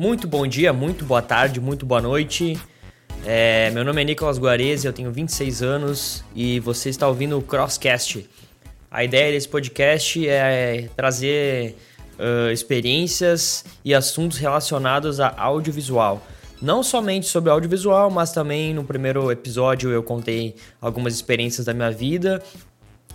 Muito 0.00 0.26
bom 0.26 0.46
dia, 0.46 0.72
muito 0.72 1.04
boa 1.04 1.20
tarde, 1.20 1.60
muito 1.60 1.84
boa 1.84 2.00
noite. 2.00 2.58
É, 3.26 3.68
meu 3.68 3.84
nome 3.84 4.00
é 4.00 4.04
Nicolas 4.06 4.38
Guarese, 4.38 4.86
eu 4.86 4.94
tenho 4.94 5.12
26 5.12 5.62
anos 5.62 6.24
e 6.34 6.58
você 6.58 6.88
está 6.88 7.06
ouvindo 7.06 7.36
o 7.36 7.42
Crosscast. 7.42 8.26
A 8.90 9.04
ideia 9.04 9.30
desse 9.30 9.46
podcast 9.46 10.26
é 10.26 10.88
trazer 10.96 11.76
uh, 12.18 12.50
experiências 12.50 13.62
e 13.84 13.92
assuntos 13.94 14.38
relacionados 14.38 15.20
a 15.20 15.34
audiovisual. 15.36 16.26
Não 16.62 16.82
somente 16.82 17.26
sobre 17.26 17.50
audiovisual, 17.50 18.10
mas 18.10 18.32
também 18.32 18.72
no 18.72 18.84
primeiro 18.84 19.30
episódio 19.30 19.90
eu 19.90 20.02
contei 20.02 20.56
algumas 20.80 21.12
experiências 21.12 21.66
da 21.66 21.74
minha 21.74 21.90
vida 21.90 22.42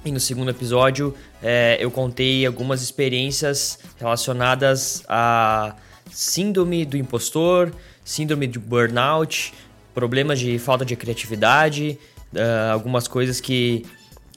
e 0.06 0.12
no 0.12 0.20
segundo 0.20 0.52
episódio 0.52 1.16
é, 1.42 1.78
eu 1.80 1.90
contei 1.90 2.46
algumas 2.46 2.84
experiências 2.84 3.80
relacionadas 3.98 5.04
a 5.10 5.76
síndrome 6.16 6.86
do 6.86 6.96
impostor, 6.96 7.74
síndrome 8.04 8.48
de 8.48 8.58
burnout, 8.58 9.54
problemas 9.94 10.40
de 10.40 10.58
falta 10.58 10.86
de 10.86 10.96
criatividade, 10.96 12.00
uh, 12.34 12.72
algumas 12.72 13.06
coisas 13.06 13.42
que 13.42 13.86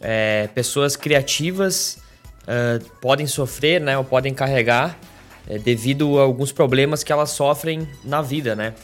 é, 0.00 0.48
pessoas 0.48 0.96
criativas 0.96 2.00
uh, 2.42 2.84
podem 3.00 3.28
sofrer, 3.28 3.80
né, 3.80 3.96
ou 3.96 4.02
podem 4.02 4.34
carregar 4.34 4.98
é, 5.48 5.56
devido 5.56 6.18
a 6.18 6.22
alguns 6.22 6.50
problemas 6.50 7.04
que 7.04 7.12
elas 7.12 7.30
sofrem 7.30 7.88
na 8.04 8.22
vida, 8.22 8.56
né? 8.56 8.74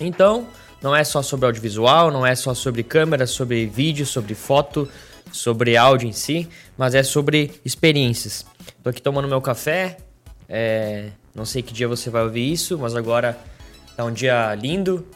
Então, 0.00 0.48
não 0.82 0.96
é 0.96 1.04
só 1.04 1.22
sobre 1.22 1.46
audiovisual, 1.46 2.10
não 2.10 2.26
é 2.26 2.34
só 2.34 2.52
sobre 2.52 2.82
câmera, 2.82 3.28
sobre 3.28 3.66
vídeo, 3.66 4.04
sobre 4.04 4.34
foto, 4.34 4.88
sobre 5.30 5.76
áudio 5.76 6.08
em 6.08 6.12
si, 6.12 6.48
mas 6.76 6.96
é 6.96 7.04
sobre 7.04 7.52
experiências. 7.64 8.44
Tô 8.82 8.90
aqui 8.90 9.00
tomando 9.00 9.28
meu 9.28 9.40
café, 9.40 9.98
é, 10.48 11.10
não 11.34 11.44
sei 11.44 11.62
que 11.62 11.72
dia 11.72 11.88
você 11.88 12.10
vai 12.10 12.22
ouvir 12.22 12.52
isso, 12.52 12.78
mas 12.78 12.94
agora 12.94 13.38
tá 13.96 14.04
um 14.04 14.12
dia 14.12 14.54
lindo 14.54 15.06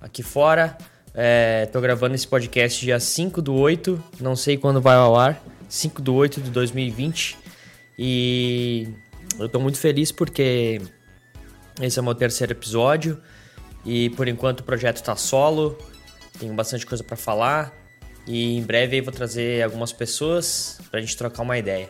aqui 0.00 0.22
fora. 0.22 0.76
É, 1.14 1.66
tô 1.66 1.80
gravando 1.80 2.14
esse 2.14 2.26
podcast 2.26 2.84
dia 2.84 2.98
5 2.98 3.40
do 3.40 3.54
8, 3.54 4.02
não 4.20 4.34
sei 4.34 4.56
quando 4.56 4.80
vai 4.80 4.96
ao 4.96 5.16
ar, 5.16 5.40
5 5.68 6.02
do 6.02 6.14
8 6.14 6.40
de 6.40 6.50
2020. 6.50 7.38
E 7.98 8.88
eu 9.38 9.48
tô 9.48 9.60
muito 9.60 9.78
feliz 9.78 10.10
porque 10.10 10.80
esse 11.80 11.98
é 11.98 12.02
o 12.02 12.04
meu 12.04 12.14
terceiro 12.14 12.52
episódio 12.52 13.20
e 13.84 14.10
por 14.10 14.28
enquanto 14.28 14.60
o 14.60 14.64
projeto 14.64 15.02
tá 15.02 15.16
solo, 15.16 15.78
tenho 16.38 16.54
bastante 16.54 16.86
coisa 16.86 17.02
para 17.02 17.16
falar. 17.16 17.72
E 18.26 18.56
em 18.56 18.62
breve 18.62 18.98
eu 18.98 19.04
vou 19.04 19.12
trazer 19.12 19.62
algumas 19.62 19.92
pessoas 19.92 20.80
para 20.90 20.98
a 20.98 21.02
gente 21.02 21.16
trocar 21.16 21.42
uma 21.42 21.58
ideia. 21.58 21.88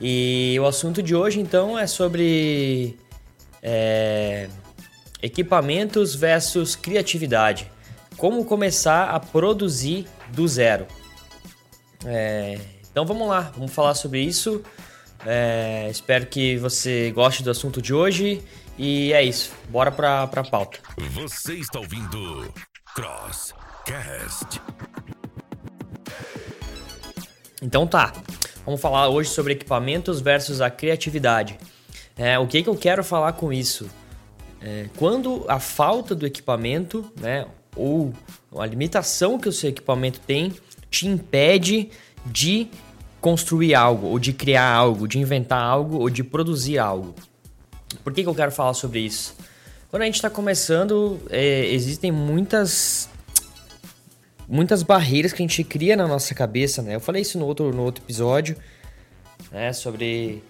E 0.00 0.56
o 0.60 0.66
assunto 0.66 1.02
de 1.02 1.14
hoje 1.14 1.40
então 1.40 1.78
é 1.78 1.86
sobre 1.86 2.98
é, 3.62 4.48
equipamentos 5.22 6.14
versus 6.14 6.76
criatividade. 6.76 7.70
Como 8.16 8.44
começar 8.44 9.10
a 9.10 9.20
produzir 9.20 10.06
do 10.28 10.46
zero. 10.46 10.86
É, 12.04 12.58
então 12.90 13.04
vamos 13.04 13.28
lá, 13.28 13.52
vamos 13.56 13.72
falar 13.72 13.94
sobre 13.94 14.20
isso. 14.20 14.62
É, 15.24 15.88
espero 15.90 16.26
que 16.26 16.56
você 16.58 17.10
goste 17.10 17.42
do 17.42 17.50
assunto 17.50 17.82
de 17.82 17.92
hoje. 17.92 18.42
E 18.78 19.12
é 19.12 19.22
isso, 19.22 19.52
bora 19.70 19.90
para 19.90 20.22
a 20.22 20.44
pauta. 20.44 20.78
Você 21.12 21.54
está 21.54 21.78
ouvindo 21.78 22.52
Crosscast. 22.94 24.60
Então 27.62 27.86
tá, 27.86 28.12
vamos 28.66 28.80
falar 28.80 29.08
hoje 29.08 29.30
sobre 29.30 29.52
equipamentos 29.52 30.20
versus 30.20 30.60
a 30.60 30.68
criatividade. 30.68 31.56
É, 32.16 32.36
o 32.36 32.46
que, 32.46 32.64
que 32.64 32.68
eu 32.68 32.74
quero 32.74 33.04
falar 33.04 33.32
com 33.34 33.52
isso? 33.52 33.88
É, 34.60 34.86
quando 34.96 35.44
a 35.46 35.60
falta 35.60 36.14
do 36.14 36.26
equipamento, 36.26 37.10
né, 37.20 37.46
ou 37.76 38.12
a 38.58 38.66
limitação 38.66 39.38
que 39.38 39.48
o 39.48 39.52
seu 39.52 39.70
equipamento 39.70 40.18
tem, 40.20 40.52
te 40.90 41.06
impede 41.06 41.90
de 42.24 42.68
construir 43.20 43.74
algo, 43.74 44.08
ou 44.08 44.18
de 44.18 44.32
criar 44.32 44.72
algo, 44.72 45.06
de 45.06 45.18
inventar 45.18 45.62
algo, 45.62 45.98
ou 45.98 46.10
de 46.10 46.24
produzir 46.24 46.78
algo. 46.78 47.14
Por 48.02 48.12
que, 48.12 48.22
que 48.22 48.28
eu 48.28 48.34
quero 48.34 48.50
falar 48.50 48.74
sobre 48.74 49.00
isso? 49.00 49.36
Quando 49.90 50.02
a 50.02 50.06
gente 50.06 50.16
está 50.16 50.28
começando, 50.28 51.20
é, 51.30 51.66
existem 51.66 52.10
muitas 52.10 53.08
muitas 54.48 54.82
barreiras 54.82 55.32
que 55.32 55.42
a 55.42 55.46
gente 55.46 55.62
cria 55.64 55.96
na 55.96 56.06
nossa 56.06 56.34
cabeça, 56.34 56.82
né? 56.82 56.94
Eu 56.94 57.00
falei 57.00 57.22
isso 57.22 57.38
no 57.38 57.46
outro, 57.46 57.72
no 57.72 57.82
outro 57.82 58.04
episódio, 58.04 58.56
né? 59.50 59.72
Sobre 59.72 60.42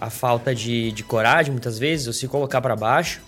a 0.00 0.10
falta 0.10 0.54
de, 0.54 0.90
de 0.92 1.04
coragem, 1.04 1.52
muitas 1.52 1.78
vezes, 1.78 2.06
ou 2.06 2.12
se 2.12 2.26
colocar 2.26 2.60
para 2.60 2.74
baixo. 2.74 3.20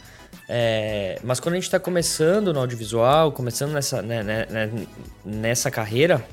É, 0.49 1.19
mas 1.23 1.41
quando 1.41 1.55
a 1.55 1.57
gente 1.57 1.65
está 1.65 1.79
começando 1.79 2.53
no 2.53 2.61
audiovisual, 2.61 3.33
começando 3.33 3.73
nessa, 3.73 4.03
né, 4.03 4.23
né, 4.23 4.47
né 4.51 4.87
nessa 5.25 5.71
carreira, 5.71 6.25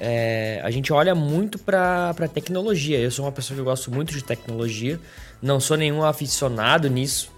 é, 0.00 0.60
a 0.64 0.70
gente 0.70 0.92
olha 0.92 1.14
muito 1.14 1.58
para 1.58 2.14
tecnologia. 2.32 2.98
Eu 2.98 3.10
sou 3.10 3.24
uma 3.24 3.32
pessoa 3.32 3.56
que 3.56 3.62
gosto 3.62 3.90
muito 3.90 4.12
de 4.12 4.24
tecnologia, 4.24 4.98
não 5.40 5.60
sou 5.60 5.76
nenhum 5.76 6.02
aficionado 6.02 6.88
nisso, 6.88 7.30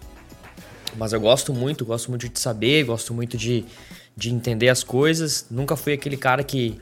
mas 0.97 1.13
eu 1.13 1.21
gosto 1.21 1.53
muito, 1.53 1.85
gosto 1.85 2.09
muito 2.09 2.29
de 2.29 2.39
saber, 2.39 2.85
gosto 2.85 3.13
muito 3.13 3.37
de, 3.37 3.65
de 4.17 4.33
entender 4.33 4.69
as 4.69 4.83
coisas. 4.83 5.47
Nunca 5.51 5.77
fui 5.77 5.93
aquele 5.93 6.17
cara 6.17 6.43
que 6.43 6.81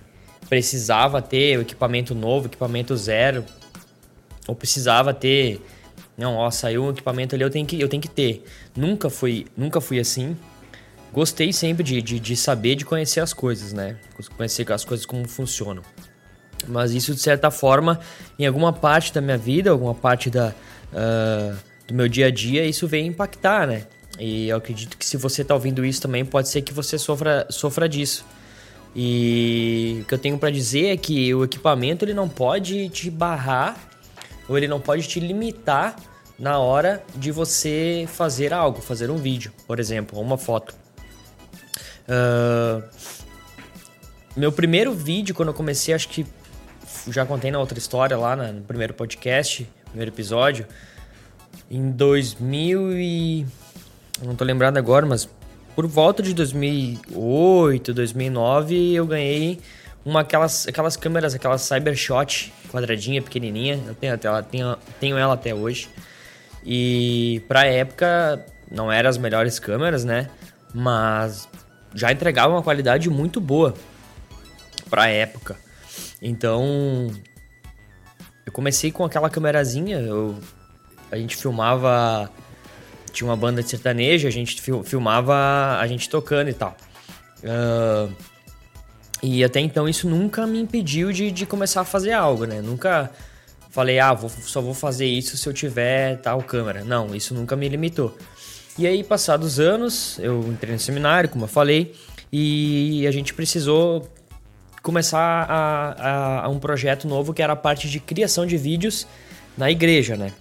precisava 0.49 1.23
ter 1.23 1.59
o 1.59 1.63
equipamento 1.63 2.15
novo, 2.15 2.47
equipamento 2.47 2.97
zero, 2.97 3.45
ou 4.47 4.55
precisava 4.55 5.15
ter, 5.15 5.61
não, 6.17 6.37
ó, 6.37 6.51
saiu 6.51 6.85
um 6.85 6.91
equipamento 6.91 7.35
ali, 7.35 7.45
eu 7.45 7.51
tenho 7.51 7.67
que, 7.67 7.81
eu 7.81 7.89
tenho 7.89 8.03
que 8.03 8.09
ter. 8.09 8.45
Nunca 8.77 9.09
fui, 9.09 9.47
nunca 9.57 9.81
fui 9.81 9.99
assim. 9.99 10.37
Gostei 11.13 11.53
sempre 11.53 11.83
de, 11.85 12.01
de, 12.01 12.19
de 12.19 12.37
saber, 12.37 12.75
de 12.75 12.85
conhecer 12.85 13.21
as 13.21 13.33
coisas, 13.33 13.73
né? 13.73 13.97
Conhecer 14.37 14.71
as 14.73 14.85
coisas 14.85 15.05
como 15.05 15.29
funcionam. 15.29 15.83
Mas 16.67 16.93
isso, 16.93 17.15
de 17.15 17.21
certa 17.21 17.51
forma, 17.51 18.01
em 18.39 18.47
alguma 18.47 18.73
parte 18.73 19.13
da 19.13 19.21
minha 19.21 19.37
vida, 19.37 19.71
alguma 19.71 19.95
parte 19.95 20.31
da, 20.31 20.55
uh, 20.93 21.57
do 21.87 21.95
meu 21.95 22.09
dia 22.09 22.27
a 22.27 22.31
dia, 22.31 22.65
isso 22.65 22.87
vem 22.87 23.07
impactar, 23.07 23.67
né? 23.67 23.85
E 24.19 24.49
eu 24.49 24.57
acredito 24.57 24.97
que 24.97 25.05
se 25.05 25.17
você 25.17 25.43
está 25.43 25.55
ouvindo 25.55 25.85
isso 25.85 26.03
também, 26.03 26.25
pode 26.25 26.49
ser 26.49 26.63
que 26.63 26.73
você 26.73 26.99
sofra, 26.99 27.47
sofra 27.51 27.89
disso. 27.89 28.25
E 28.95 30.01
o 30.03 30.05
que 30.05 30.15
eu 30.15 30.19
tenho 30.19 30.39
para 30.39 30.51
dizer 30.51 30.87
é 30.87 30.97
que 30.97 31.35
o 31.35 31.45
equipamento 31.45 32.05
ele 32.05 32.13
não 32.13 32.29
pode 32.29 32.89
te 32.91 33.11
barrar 33.11 33.77
ou 34.49 34.57
ele 34.57 34.69
não 34.69 34.81
pode 34.81 35.09
te 35.09 35.19
limitar 35.19 35.97
na 36.39 36.59
hora 36.59 37.03
de 37.15 37.31
você 37.31 38.07
fazer 38.09 38.53
algo, 38.53 38.83
fazer 38.83 39.11
um 39.11 39.17
vídeo, 39.17 39.53
por 39.67 39.81
exemplo, 39.81 40.21
uma 40.21 40.37
foto. 40.37 40.75
Uh, 42.03 42.83
meu 44.37 44.53
primeiro 44.53 44.93
vídeo, 44.93 45.35
quando 45.35 45.49
eu 45.49 45.55
comecei, 45.55 45.95
acho 45.95 46.09
que 46.09 46.27
já 47.09 47.25
contei 47.25 47.51
na 47.51 47.59
outra 47.59 47.79
história 47.79 48.17
lá 48.17 48.37
no 48.37 48.63
primeiro 48.63 48.93
podcast, 48.93 49.69
primeiro 49.87 50.11
episódio, 50.11 50.67
em 51.71 51.91
2000 51.91 52.99
e 52.99 53.47
não 54.27 54.35
tô 54.35 54.45
lembrado 54.45 54.77
agora, 54.77 55.05
mas 55.07 55.29
por 55.75 55.87
volta 55.87 56.23
de 56.23 56.35
2008, 56.35 57.95
2009, 57.95 58.95
eu 58.95 59.07
ganhei 59.07 59.61
uma 60.05 60.21
aquelas, 60.21 60.67
aquelas 60.67 60.97
câmeras, 60.97 61.35
aquelas 61.35 61.63
Cybershot 61.63 62.53
quadradinha, 62.71 63.23
pequenininha. 63.23 63.81
Eu 63.87 63.95
tenho, 63.95 64.19
ela, 64.23 64.43
tenho, 64.43 64.77
tenho 65.01 65.17
ela 65.17 65.35
até 65.35 65.55
hoje. 65.55 65.89
E 66.65 67.43
pra 67.49 67.67
época 67.67 68.45
não 68.71 68.91
eram 68.91 69.11
as 69.11 69.19
melhores 69.19 69.59
câmeras, 69.59 70.05
né? 70.05 70.29
Mas 70.75 71.49
já 71.95 72.11
entregava 72.13 72.55
uma 72.55 72.63
qualidade 72.63 73.09
muito 73.11 73.41
boa 73.41 73.75
pra 74.89 75.09
época. 75.09 75.57
Então, 76.21 77.11
eu 78.47 78.53
comecei 78.53 78.91
com 78.91 79.05
aquela 79.05 79.29
câmerazinha, 79.29 79.99
eu, 79.99 80.37
a 81.11 81.17
gente 81.17 81.37
filmava 81.37 82.31
tinha 83.13 83.29
uma 83.29 83.37
banda 83.37 83.63
de 83.63 83.69
sertanejo, 83.69 84.27
a 84.27 84.31
gente 84.31 84.61
filmava 84.85 85.79
a 85.79 85.87
gente 85.87 86.09
tocando 86.09 86.49
e 86.49 86.55
tal. 86.55 86.77
Uh, 87.43 88.13
e 89.23 89.45
até 89.45 89.61
então 89.61 89.89
isso 89.89 90.09
nunca 90.09 90.47
me 90.47 90.61
impediu 90.61 91.13
de, 91.13 91.31
de 91.31 91.47
começar 91.47 91.83
a 91.83 91.85
fazer 91.85 92.13
algo, 92.13 92.45
né? 92.45 92.61
Nunca 92.61 93.11
falei, 93.71 93.99
ah, 93.99 94.13
vou, 94.13 94.29
só 94.29 94.61
vou 94.61 94.75
fazer 94.75 95.07
isso 95.07 95.37
se 95.37 95.49
eu 95.49 95.53
tiver 95.53 96.17
tal 96.17 96.43
câmera. 96.43 96.85
Não, 96.85 97.15
isso 97.15 97.35
nunca 97.35 97.55
me 97.57 97.69
limitou. 97.69 98.17
E 98.79 98.87
aí, 98.87 99.05
passados 99.05 99.61
anos, 99.61 100.19
eu 100.19 100.41
entrei 100.49 100.73
no 100.73 100.81
seminário, 100.81 101.29
como 101.29 101.45
eu 101.45 101.49
falei, 101.49 101.95
e 102.33 103.07
a 103.07 103.11
gente 103.11 103.33
precisou 103.35 104.09
começar 104.83 105.47
a, 105.49 105.93
a, 105.93 106.45
a 106.47 106.49
um 106.49 106.59
projeto 106.59 107.07
novo 107.07 107.33
que 107.33 107.43
era 107.43 107.53
a 107.53 107.57
parte 107.57 107.89
de 107.89 108.01
criação 108.01 108.45
de 108.45 108.57
vídeos 108.57 109.07
na 109.57 109.71
igreja, 109.71 110.17
né? 110.17 110.33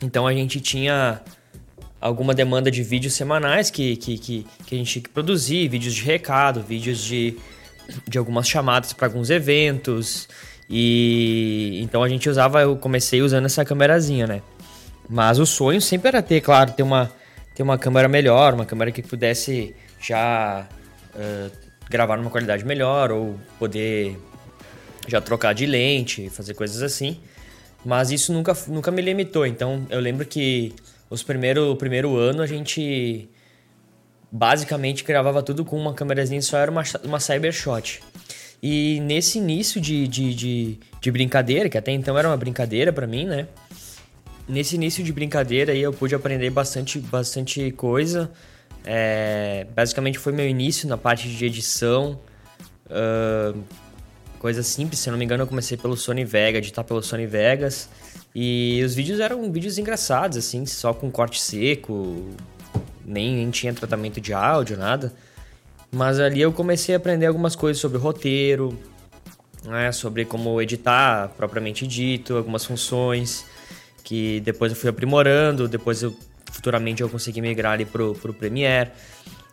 Então 0.00 0.26
a 0.26 0.32
gente 0.32 0.60
tinha 0.60 1.20
alguma 2.04 2.34
demanda 2.34 2.70
de 2.70 2.82
vídeos 2.82 3.14
semanais 3.14 3.70
que, 3.70 3.96
que, 3.96 4.18
que, 4.18 4.46
que 4.66 4.74
a 4.74 4.78
gente 4.78 4.92
tinha 4.92 5.02
que 5.02 5.08
produzir, 5.08 5.66
vídeos 5.68 5.94
de 5.94 6.02
recado, 6.02 6.60
vídeos 6.60 7.02
de, 7.02 7.34
de 8.06 8.18
algumas 8.18 8.46
chamadas 8.46 8.92
para 8.92 9.06
alguns 9.06 9.30
eventos. 9.30 10.28
E 10.68 11.80
então 11.82 12.02
a 12.02 12.08
gente 12.08 12.28
usava, 12.28 12.60
eu 12.60 12.76
comecei 12.76 13.22
usando 13.22 13.46
essa 13.46 13.64
câmerazinha, 13.64 14.26
né? 14.26 14.42
Mas 15.08 15.38
o 15.38 15.46
sonho 15.46 15.80
sempre 15.80 16.08
era 16.08 16.20
ter, 16.20 16.42
claro, 16.42 16.72
ter 16.72 16.82
uma, 16.82 17.10
ter 17.54 17.62
uma 17.62 17.78
câmera 17.78 18.06
melhor, 18.06 18.52
uma 18.52 18.66
câmera 18.66 18.92
que 18.92 19.00
pudesse 19.00 19.74
já 19.98 20.68
uh, 21.14 21.50
gravar 21.88 22.18
numa 22.18 22.30
qualidade 22.30 22.66
melhor 22.66 23.12
ou 23.12 23.40
poder 23.58 24.18
já 25.08 25.22
trocar 25.22 25.54
de 25.54 25.64
lente, 25.64 26.28
fazer 26.28 26.52
coisas 26.52 26.82
assim. 26.82 27.18
Mas 27.82 28.10
isso 28.10 28.30
nunca, 28.30 28.54
nunca 28.68 28.90
me 28.90 29.00
limitou. 29.00 29.46
Então 29.46 29.86
eu 29.88 30.00
lembro 30.00 30.26
que 30.26 30.74
os 31.10 31.22
primeiro, 31.22 31.70
o 31.72 31.76
primeiro 31.76 32.16
ano 32.16 32.42
a 32.42 32.46
gente 32.46 33.28
basicamente 34.30 35.04
gravava 35.04 35.42
tudo 35.42 35.64
com 35.64 35.78
uma 35.78 35.94
câmerazinha 35.94 36.42
só, 36.42 36.58
era 36.58 36.70
uma, 36.70 36.82
uma 37.04 37.20
Cybershot. 37.20 38.02
E 38.62 38.98
nesse 39.00 39.38
início 39.38 39.80
de, 39.80 40.08
de, 40.08 40.34
de, 40.34 40.78
de 41.00 41.10
brincadeira, 41.10 41.68
que 41.68 41.76
até 41.76 41.92
então 41.92 42.18
era 42.18 42.26
uma 42.26 42.36
brincadeira 42.36 42.92
para 42.92 43.06
mim, 43.06 43.26
né? 43.26 43.46
Nesse 44.48 44.74
início 44.74 45.04
de 45.04 45.12
brincadeira 45.12 45.72
aí 45.72 45.82
eu 45.82 45.92
pude 45.92 46.14
aprender 46.14 46.50
bastante, 46.50 46.98
bastante 46.98 47.70
coisa. 47.72 48.30
É, 48.84 49.66
basicamente 49.74 50.18
foi 50.18 50.32
meu 50.32 50.48
início 50.48 50.88
na 50.88 50.96
parte 50.96 51.28
de 51.28 51.44
edição. 51.44 52.18
Uh, 52.86 53.62
coisa 54.38 54.62
simples, 54.62 54.98
se 54.98 55.10
não 55.10 55.16
me 55.16 55.24
engano 55.24 55.42
eu 55.42 55.46
comecei 55.46 55.76
pelo 55.76 55.96
Sony 55.96 56.24
Vega, 56.24 56.58
editar 56.58 56.84
pelo 56.84 57.02
Sony 57.02 57.26
Vegas. 57.26 57.88
E 58.34 58.82
os 58.84 58.94
vídeos 58.94 59.20
eram 59.20 59.50
vídeos 59.52 59.78
engraçados, 59.78 60.36
assim, 60.36 60.66
só 60.66 60.92
com 60.92 61.10
corte 61.10 61.40
seco, 61.40 62.28
nem, 63.04 63.36
nem 63.36 63.50
tinha 63.50 63.72
tratamento 63.72 64.20
de 64.20 64.32
áudio, 64.32 64.76
nada. 64.76 65.12
Mas 65.92 66.18
ali 66.18 66.40
eu 66.40 66.52
comecei 66.52 66.94
a 66.94 66.98
aprender 66.98 67.26
algumas 67.26 67.54
coisas 67.54 67.80
sobre 67.80 67.98
roteiro, 67.98 68.76
né, 69.64 69.92
sobre 69.92 70.24
como 70.24 70.60
editar 70.60 71.28
propriamente 71.36 71.86
dito, 71.86 72.36
algumas 72.36 72.64
funções 72.64 73.46
que 74.02 74.40
depois 74.40 74.70
eu 74.70 74.76
fui 74.76 74.90
aprimorando, 74.90 75.66
depois 75.66 76.02
eu 76.02 76.14
futuramente 76.52 77.02
eu 77.02 77.08
consegui 77.08 77.40
migrar 77.40 77.72
ali 77.72 77.84
pro, 77.84 78.14
pro 78.14 78.34
Premiere. 78.34 78.90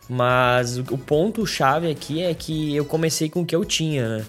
Mas 0.08 0.78
o 0.78 0.98
ponto 0.98 1.46
chave 1.46 1.90
aqui 1.90 2.22
é 2.22 2.34
que 2.34 2.76
eu 2.76 2.84
comecei 2.84 3.30
com 3.30 3.40
o 3.42 3.46
que 3.46 3.56
eu 3.56 3.64
tinha, 3.64 4.18
né? 4.18 4.24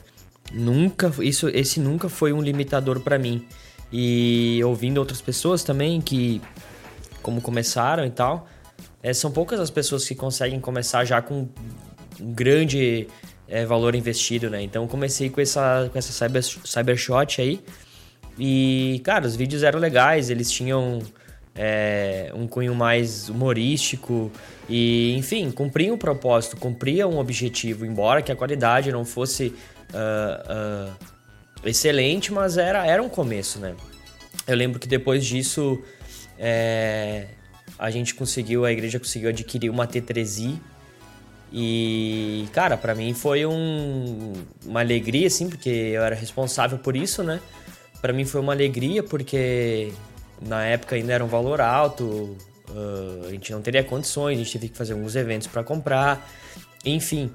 Nunca, 0.54 1.12
isso, 1.20 1.50
esse 1.50 1.80
nunca 1.80 2.08
foi 2.08 2.32
um 2.32 2.42
limitador 2.42 3.00
para 3.00 3.18
mim. 3.18 3.46
E 3.96 4.60
ouvindo 4.66 4.98
outras 4.98 5.22
pessoas 5.22 5.64
também 5.64 6.02
que 6.02 6.42
como 7.22 7.40
começaram 7.40 8.04
e 8.06 8.10
tal, 8.10 8.48
é, 9.04 9.14
são 9.14 9.32
poucas 9.32 9.60
as 9.60 9.70
pessoas 9.70 10.08
que 10.08 10.16
conseguem 10.16 10.60
começar 10.60 11.06
já 11.06 11.22
com 11.22 11.48
um 12.20 12.34
grande 12.34 13.08
é, 13.48 13.66
valor 13.66 13.94
investido, 13.94 14.50
né? 14.50 14.64
Então 14.64 14.88
comecei 14.88 15.30
com 15.30 15.40
essa, 15.40 15.90
com 15.92 15.98
essa 15.98 16.12
cyber, 16.12 16.44
Cybershot 16.44 17.40
aí. 17.40 17.62
E, 18.38 19.00
cara, 19.04 19.28
os 19.28 19.36
vídeos 19.36 19.62
eram 19.62 19.80
legais, 19.80 20.32
eles 20.32 20.52
tinham 20.52 21.00
é, 21.54 22.32
um 22.34 22.48
cunho 22.48 22.74
mais 22.74 23.30
humorístico 23.30 24.32
e, 24.68 25.16
enfim, 25.16 25.52
cumpriam 25.52 25.96
um 25.96 25.98
propósito, 26.00 26.58
cumpriam 26.58 27.12
um 27.12 27.20
objetivo, 27.20 27.86
embora 27.86 28.22
que 28.22 28.32
a 28.32 28.36
qualidade 28.36 28.92
não 28.92 29.06
fosse 29.06 29.54
uh, 29.94 30.90
uh, 30.90 31.13
excelente, 31.66 32.32
mas 32.32 32.58
era, 32.58 32.86
era 32.86 33.02
um 33.02 33.10
começo, 33.10 33.60
né? 33.60 33.76
Eu 34.48 34.56
lembro 34.56 34.80
que 34.80 34.88
depois 34.88 35.26
disso 35.26 35.82
é, 36.38 37.28
a 37.78 37.90
gente 37.90 38.14
conseguiu, 38.14 38.66
a 38.66 38.72
igreja 38.72 39.00
conseguiu 39.00 39.30
adquirir 39.30 39.70
uma 39.70 39.88
T3i 39.88 40.60
e, 41.52 42.48
cara, 42.52 42.76
para 42.76 42.96
mim 42.96 43.14
foi 43.14 43.46
um, 43.46 44.34
uma 44.66 44.80
alegria, 44.80 45.28
assim, 45.28 45.48
porque 45.48 45.70
eu 45.70 46.02
era 46.02 46.16
responsável 46.16 46.80
por 46.80 46.96
isso, 46.96 47.24
né? 47.24 47.40
Para 48.02 48.12
mim 48.12 48.26
foi 48.26 48.42
uma 48.42 48.54
alegria 48.54 49.04
porque 49.04 49.94
na 50.42 50.66
época 50.66 50.96
ainda 50.96 51.14
era 51.14 51.24
um 51.24 51.28
valor 51.28 51.62
alto, 51.62 52.04
uh, 52.70 53.28
a 53.28 53.30
gente 53.30 53.52
não 53.52 53.62
teria 53.62 53.84
condições, 53.84 54.36
a 54.36 54.44
gente 54.44 54.52
teve 54.52 54.70
que 54.70 54.78
fazer 54.78 54.94
alguns 54.94 55.16
eventos 55.16 55.48
para 55.48 55.64
comprar, 55.64 56.28
enfim. 56.84 57.32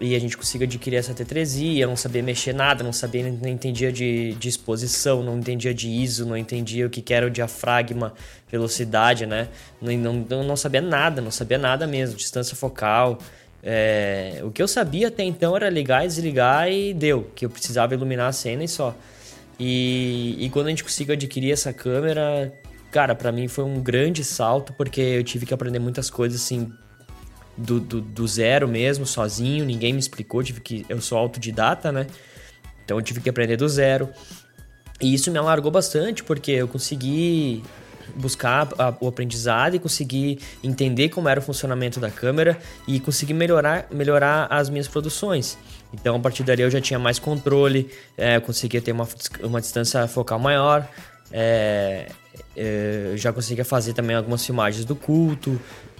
E 0.00 0.16
a 0.16 0.18
gente 0.18 0.36
conseguiu 0.36 0.66
adquirir 0.66 0.96
essa 0.96 1.14
T3i, 1.14 1.78
eu 1.78 1.88
não 1.88 1.96
sabia 1.96 2.22
mexer 2.22 2.54
nada, 2.54 2.82
não 2.82 2.92
sabia, 2.92 3.30
não 3.30 3.48
entendia 3.48 3.92
de, 3.92 4.32
de 4.34 4.48
exposição, 4.48 5.22
não 5.22 5.38
entendia 5.38 5.72
de 5.74 5.88
ISO, 5.88 6.26
não 6.26 6.36
entendia 6.36 6.86
o 6.86 6.90
que, 6.90 7.02
que 7.02 7.12
era 7.12 7.26
o 7.26 7.30
diafragma, 7.30 8.14
velocidade, 8.50 9.26
né? 9.26 9.48
Não, 9.80 10.12
não, 10.12 10.42
não 10.42 10.56
sabia 10.56 10.80
nada, 10.80 11.20
não 11.20 11.30
sabia 11.30 11.58
nada 11.58 11.86
mesmo, 11.86 12.16
distância 12.16 12.56
focal. 12.56 13.18
É, 13.62 14.40
o 14.42 14.50
que 14.50 14.60
eu 14.60 14.66
sabia 14.66 15.08
até 15.08 15.22
então 15.22 15.54
era 15.54 15.70
ligar 15.70 16.04
desligar 16.06 16.68
e 16.68 16.92
deu, 16.92 17.30
que 17.34 17.44
eu 17.44 17.50
precisava 17.50 17.94
iluminar 17.94 18.28
a 18.28 18.32
cena 18.32 18.64
e 18.64 18.68
só. 18.68 18.96
E, 19.58 20.36
e 20.40 20.50
quando 20.50 20.66
a 20.66 20.70
gente 20.70 20.82
conseguiu 20.82 21.14
adquirir 21.14 21.52
essa 21.52 21.72
câmera, 21.72 22.52
cara, 22.90 23.14
para 23.14 23.30
mim 23.30 23.46
foi 23.46 23.62
um 23.62 23.80
grande 23.80 24.24
salto, 24.24 24.72
porque 24.72 25.00
eu 25.00 25.22
tive 25.22 25.46
que 25.46 25.54
aprender 25.54 25.78
muitas 25.78 26.10
coisas 26.10 26.42
assim 26.42 26.72
do, 27.62 27.80
do, 27.80 28.00
do, 28.00 28.26
zero 28.26 28.68
mesmo, 28.68 29.06
sozinho, 29.06 29.64
ninguém 29.64 29.92
me 29.92 29.98
explicou, 29.98 30.42
tive 30.42 30.60
que. 30.60 30.84
Eu 30.88 31.00
sou 31.00 31.16
autodidata, 31.18 31.92
né? 31.92 32.06
Então 32.84 32.98
eu 32.98 33.02
tive 33.02 33.20
que 33.20 33.30
aprender 33.30 33.56
do 33.56 33.68
zero. 33.68 34.08
E 35.00 35.14
isso 35.14 35.30
me 35.30 35.38
alargou 35.38 35.70
bastante, 35.70 36.22
porque 36.22 36.52
eu 36.52 36.68
consegui 36.68 37.62
buscar 38.14 38.68
a, 38.78 38.94
o 39.00 39.08
aprendizado 39.08 39.74
e 39.74 39.78
conseguir 39.78 40.38
entender 40.62 41.08
como 41.08 41.28
era 41.28 41.40
o 41.40 41.42
funcionamento 41.42 41.98
da 41.98 42.10
câmera 42.10 42.58
e 42.86 43.00
conseguir 43.00 43.34
melhorar, 43.34 43.86
melhorar 43.90 44.46
as 44.50 44.68
minhas 44.68 44.88
produções. 44.88 45.58
Então, 45.92 46.16
a 46.16 46.18
partir 46.18 46.42
dali 46.42 46.62
eu 46.62 46.70
já 46.70 46.80
tinha 46.80 46.98
mais 46.98 47.18
controle, 47.18 47.90
é, 48.16 48.36
eu 48.36 48.40
conseguia 48.40 48.80
ter 48.80 48.92
uma, 48.92 49.08
uma 49.42 49.60
distância 49.60 50.06
focal 50.06 50.38
maior, 50.38 50.88
é, 51.30 52.10
eu 52.56 53.16
já 53.16 53.32
conseguia 53.32 53.64
fazer 53.64 53.92
também 53.92 54.14
algumas 54.14 54.44
filmagens 54.44 54.84
do 54.84 54.94
culto, 54.94 55.50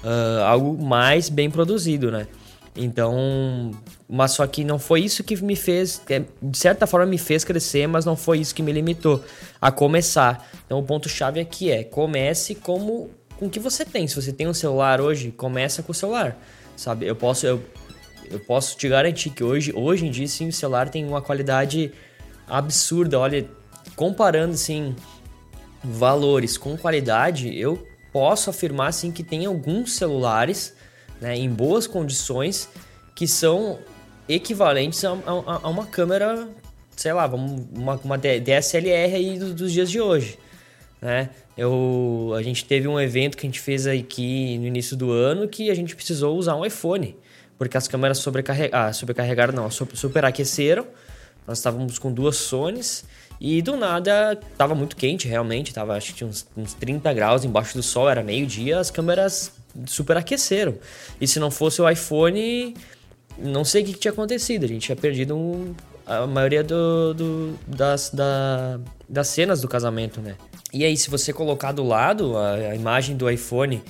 uh, 0.05 0.43
algo 0.45 0.83
mais 0.83 1.29
bem 1.29 1.51
produzido, 1.51 2.11
né? 2.11 2.27
Então, 2.75 3.71
mas 4.09 4.33
só 4.33 4.47
que 4.47 4.65
não 4.65 4.79
foi 4.79 5.03
isso 5.03 5.23
que 5.23 5.37
me 5.43 5.55
fez, 5.55 6.01
é, 6.09 6.23
de 6.41 6.57
certa 6.57 6.87
forma 6.87 7.07
me 7.07 7.19
fez 7.19 7.45
crescer, 7.45 7.87
mas 7.87 8.05
não 8.05 8.17
foi 8.17 8.41
isso 8.41 8.55
que 8.55 8.63
me 8.63 8.73
limitou 8.73 9.23
a 9.61 9.71
começar. 9.71 10.49
Então, 10.65 10.79
o 10.79 10.83
ponto 10.83 11.09
chave 11.09 11.39
aqui 11.39 11.71
é 11.71 11.85
comece 11.85 12.55
como 12.55 13.11
com 13.39 13.47
o 13.47 13.51
que 13.51 13.61
você 13.61 13.85
tem. 13.85 14.07
Se 14.07 14.17
você 14.17 14.33
tem 14.33 14.49
um 14.49 14.55
celular 14.55 15.01
hoje, 15.01 15.31
começa 15.33 15.83
com 15.83 15.93
o 15.93 15.95
celular, 15.95 16.39
sabe? 16.75 17.07
Eu 17.07 17.15
posso 17.15 17.47
eu, 17.47 17.63
eu 18.31 18.41
posso 18.41 18.77
te 18.77 18.89
garantir 18.89 19.31
que 19.31 19.45
hoje, 19.45 19.71
hoje 19.75 20.07
em 20.07 20.11
dia, 20.11 20.27
sim, 20.27 20.49
o 20.49 20.53
celular 20.53 20.89
tem 20.89 21.05
uma 21.05 21.21
qualidade 21.21 21.93
absurda. 22.49 23.19
Olha, 23.19 23.47
comparando, 23.97 24.55
assim, 24.55 24.97
valores 25.83 26.57
com 26.57 26.77
qualidade, 26.77 27.57
eu 27.59 27.87
posso 28.13 28.51
afirmar, 28.51 28.89
assim, 28.89 29.11
que 29.11 29.23
tem 29.23 29.47
alguns 29.47 29.95
celulares, 29.95 30.75
né, 31.21 31.37
em 31.37 31.49
boas 31.49 31.87
condições, 31.87 32.69
que 33.15 33.27
são 33.27 33.79
equivalentes 34.29 35.05
a, 35.05 35.13
a, 35.13 35.61
a 35.63 35.69
uma 35.69 35.87
câmera, 35.87 36.49
sei 36.97 37.13
lá, 37.13 37.27
uma, 37.27 38.01
uma 38.03 38.19
DSLR 38.19 39.15
aí 39.15 39.39
dos, 39.39 39.55
dos 39.55 39.73
dias 39.73 39.91
de 39.91 40.01
hoje, 40.01 40.39
né? 41.01 41.31
Eu, 41.57 42.33
a 42.35 42.43
gente 42.43 42.65
teve 42.65 42.89
um 42.89 42.99
evento 42.99 43.37
que 43.37 43.47
a 43.47 43.49
gente 43.49 43.61
fez 43.61 43.87
aqui 43.87 44.57
no 44.57 44.67
início 44.67 44.97
do 44.97 45.11
ano 45.11 45.47
que 45.47 45.71
a 45.71 45.75
gente 45.75 45.95
precisou 45.95 46.35
usar 46.39 46.57
um 46.57 46.65
iPhone 46.65 47.15
porque 47.63 47.77
as 47.77 47.87
câmeras 47.87 48.19
sobrecarregaram, 48.19 48.89
ah, 48.89 48.93
sobrecarregaram 48.93 49.55
não, 49.55 49.71
superaqueceram. 49.71 50.85
Nós 51.47 51.59
estávamos 51.59 51.97
com 51.97 52.13
duas 52.13 52.35
Sonys 52.35 53.05
e 53.45 53.61
do 53.61 53.77
nada 53.77 54.39
estava 54.53 54.73
muito 54.73 54.95
quente 54.95 55.27
realmente, 55.27 55.75
tava 55.75 55.97
acho 55.97 56.15
que 56.15 56.25
uns, 56.25 56.47
uns 56.57 56.75
30 56.75 57.13
graus 57.13 57.45
embaixo 57.45 57.75
do 57.77 57.83
sol, 57.83 58.09
era 58.09 58.23
meio-dia, 58.23 58.79
as 58.79 58.89
câmeras 58.89 59.51
superaqueceram. 59.85 60.77
E 61.21 61.27
se 61.27 61.41
não 61.41 61.51
fosse 61.51 61.83
o 61.83 61.91
iPhone, 61.91 62.73
não 63.37 63.65
sei 63.65 63.83
o 63.83 63.87
que, 63.87 63.95
que 63.95 63.99
tinha 63.99 64.13
acontecido, 64.13 64.63
a 64.63 64.69
gente 64.69 64.83
tinha 64.83 64.95
perdido 64.95 65.37
um, 65.37 65.75
a 66.07 66.25
maioria 66.25 66.63
do, 66.63 67.15
do, 67.15 67.59
das, 67.67 68.11
da, 68.11 68.79
das 69.09 69.27
cenas 69.27 69.61
do 69.61 69.67
casamento, 69.67 70.21
né? 70.21 70.37
E 70.73 70.85
aí, 70.85 70.97
se 70.97 71.11
você 71.11 71.33
colocar 71.33 71.73
do 71.73 71.83
lado 71.83 72.39
a, 72.39 72.53
a 72.55 72.77
imagem 72.77 73.17
do 73.17 73.29
iPhone 73.29 73.83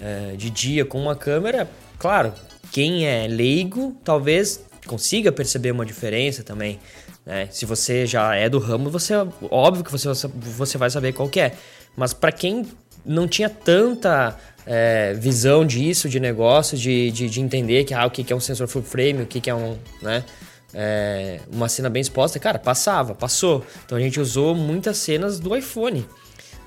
é, 0.00 0.36
de 0.36 0.48
dia 0.48 0.84
com 0.84 1.02
uma 1.02 1.16
câmera, 1.16 1.68
claro, 1.98 2.32
quem 2.70 3.04
é 3.04 3.26
leigo 3.26 3.96
talvez 4.04 4.64
consiga 4.86 5.32
perceber 5.32 5.72
uma 5.72 5.84
diferença 5.84 6.44
também. 6.44 6.78
Né? 7.26 7.48
Se 7.50 7.66
você 7.66 8.06
já 8.06 8.36
é 8.36 8.48
do 8.48 8.60
ramo, 8.60 8.88
você 8.88 9.14
óbvio 9.50 9.82
que 9.82 9.90
você, 9.90 10.08
você 10.34 10.78
vai 10.78 10.88
saber 10.88 11.12
qual 11.12 11.28
é. 11.36 11.52
Mas 11.96 12.14
para 12.14 12.30
quem 12.30 12.64
não 13.04 13.26
tinha 13.26 13.50
tanta 13.50 14.38
é, 14.64 15.12
visão 15.14 15.66
disso, 15.66 16.08
de 16.08 16.20
negócio, 16.20 16.78
de, 16.78 17.10
de, 17.10 17.28
de, 17.28 17.40
entender 17.40 17.84
que, 17.84 17.92
ah, 17.92 18.06
o 18.06 18.10
que 18.10 18.32
é 18.32 18.36
um 18.36 18.40
sensor 18.40 18.68
full 18.68 18.82
frame, 18.82 19.22
o 19.22 19.26
que 19.26 19.50
é 19.50 19.54
um, 19.54 19.76
né, 20.00 20.24
é, 20.72 21.40
uma 21.52 21.68
cena 21.68 21.88
bem 21.90 22.00
exposta, 22.00 22.38
cara, 22.38 22.58
passava, 22.58 23.14
passou. 23.14 23.64
Então 23.84 23.98
a 23.98 24.00
gente 24.00 24.20
usou 24.20 24.54
muitas 24.54 24.98
cenas 24.98 25.40
do 25.40 25.56
iPhone. 25.56 26.06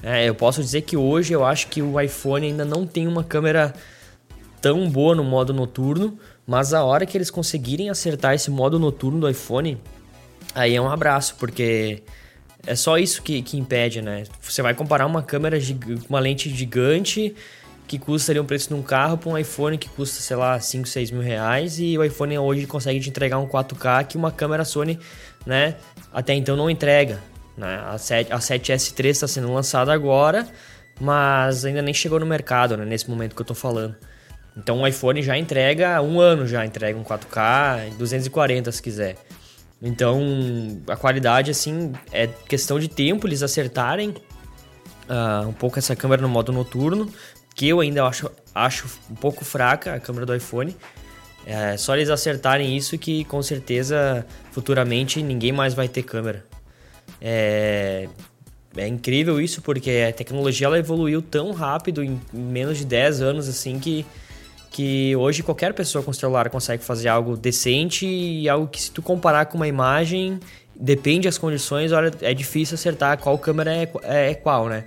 É, 0.01 0.27
eu 0.27 0.33
posso 0.33 0.61
dizer 0.61 0.81
que 0.81 0.95
hoje 0.95 1.33
eu 1.33 1.43
acho 1.45 1.67
que 1.67 1.81
o 1.81 1.99
iPhone 1.99 2.47
ainda 2.47 2.63
não 2.63 2.87
tem 2.87 3.07
uma 3.07 3.23
câmera 3.23 3.73
tão 4.61 4.89
boa 4.89 5.13
no 5.13 5.23
modo 5.23 5.53
noturno, 5.53 6.17
mas 6.47 6.73
a 6.73 6.83
hora 6.83 7.05
que 7.05 7.17
eles 7.17 7.29
conseguirem 7.29 7.89
acertar 7.89 8.33
esse 8.33 8.49
modo 8.49 8.79
noturno 8.79 9.19
do 9.19 9.29
iPhone, 9.29 9.77
aí 10.53 10.75
é 10.75 10.81
um 10.81 10.89
abraço, 10.89 11.35
porque 11.39 12.03
é 12.65 12.75
só 12.75 12.97
isso 12.97 13.21
que, 13.21 13.41
que 13.41 13.57
impede, 13.57 14.01
né? 14.01 14.23
Você 14.41 14.61
vai 14.61 14.73
comparar 14.73 15.05
uma 15.05 15.23
câmera, 15.23 15.57
uma 16.09 16.19
lente 16.19 16.49
gigante 16.49 17.35
que 17.87 17.97
custa 17.97 18.31
ali 18.31 18.39
um 18.39 18.45
preço 18.45 18.67
de 18.67 18.75
um 18.75 18.83
carro 18.83 19.17
para 19.17 19.29
um 19.29 19.37
iPhone 19.37 19.75
que 19.75 19.89
custa, 19.89 20.21
sei 20.21 20.37
lá, 20.37 20.59
5, 20.59 20.87
6 20.87 21.09
mil 21.09 21.21
reais 21.21 21.79
e 21.79 21.97
o 21.97 22.03
iPhone 22.03 22.37
hoje 22.37 22.67
consegue 22.67 22.99
te 22.99 23.09
entregar 23.09 23.39
um 23.39 23.47
4K 23.47 24.05
que 24.05 24.15
uma 24.15 24.31
câmera 24.31 24.63
Sony, 24.63 24.99
né, 25.43 25.75
até 26.13 26.35
então 26.35 26.55
não 26.55 26.69
entrega. 26.69 27.19
Né? 27.57 27.81
A, 27.87 27.97
7, 27.97 28.31
a 28.31 28.37
7S3 28.37 29.05
está 29.09 29.27
sendo 29.27 29.51
lançada 29.51 29.91
agora, 29.91 30.47
mas 31.01 31.65
ainda 31.65 31.81
nem 31.81 31.93
chegou 31.93 32.19
no 32.19 32.27
mercado, 32.27 32.77
né, 32.77 32.85
nesse 32.85 33.09
momento 33.09 33.35
que 33.35 33.41
eu 33.41 33.43
estou 33.43 33.55
falando. 33.55 33.95
Então 34.55 34.81
o 34.81 34.87
iPhone 34.87 35.23
já 35.23 35.35
entrega 35.35 35.99
um 35.99 36.19
ano, 36.19 36.45
já 36.45 36.63
entrega 36.63 36.97
um 36.97 37.03
4K, 37.03 37.95
240 37.97 38.71
se 38.71 38.83
quiser. 38.83 39.15
Então 39.81 40.81
a 40.87 40.95
qualidade 40.95 41.51
assim 41.51 41.93
é 42.11 42.27
questão 42.27 42.79
de 42.79 42.87
tempo 42.87 43.27
eles 43.27 43.41
acertarem 43.41 44.09
uh, 44.09 45.47
um 45.47 45.53
pouco 45.53 45.79
essa 45.79 45.95
câmera 45.95 46.21
no 46.21 46.29
modo 46.29 46.51
noturno, 46.51 47.11
que 47.55 47.67
eu 47.67 47.79
ainda 47.79 48.05
acho, 48.05 48.29
acho 48.53 48.87
um 49.09 49.15
pouco 49.15 49.43
fraca 49.45 49.95
a 49.95 49.99
câmera 49.99 50.25
do 50.25 50.35
iPhone. 50.35 50.75
É 51.45 51.77
só 51.77 51.95
eles 51.95 52.09
acertarem 52.09 52.75
isso 52.75 52.97
que 52.97 53.23
com 53.25 53.41
certeza 53.41 54.25
futuramente 54.51 55.21
ninguém 55.23 55.51
mais 55.51 55.73
vai 55.73 55.87
ter 55.87 56.03
câmera. 56.03 56.45
É, 57.21 58.07
é 58.75 58.87
incrível 58.87 59.41
isso 59.41 59.61
porque 59.61 60.05
a 60.07 60.13
tecnologia 60.13 60.67
ela 60.67 60.77
evoluiu 60.77 61.21
tão 61.21 61.51
rápido 61.51 62.03
em 62.03 62.19
menos 62.31 62.77
de 62.77 62.85
10 62.85 63.21
anos 63.21 63.47
assim 63.47 63.79
que 63.79 64.05
que 64.71 65.15
hoje 65.15 65.41
qualquer 65.41 65.73
pessoa 65.73 66.03
com 66.03 66.13
celular 66.13 66.49
consegue 66.49 66.83
fazer 66.83 67.07
algo 67.07 67.35
decente 67.35 68.05
e 68.05 68.47
algo 68.47 68.67
que 68.67 68.81
se 68.81 68.91
tu 68.91 69.01
comparar 69.01 69.45
com 69.47 69.57
uma 69.57 69.67
imagem, 69.67 70.39
depende 70.75 71.27
das 71.27 71.37
condições, 71.37 71.91
olha, 71.91 72.11
é 72.21 72.33
difícil 72.33 72.75
acertar 72.75 73.17
qual 73.17 73.37
câmera 73.37 73.73
é, 73.73 73.91
é, 74.03 74.31
é 74.31 74.33
qual, 74.35 74.67
né? 74.67 74.83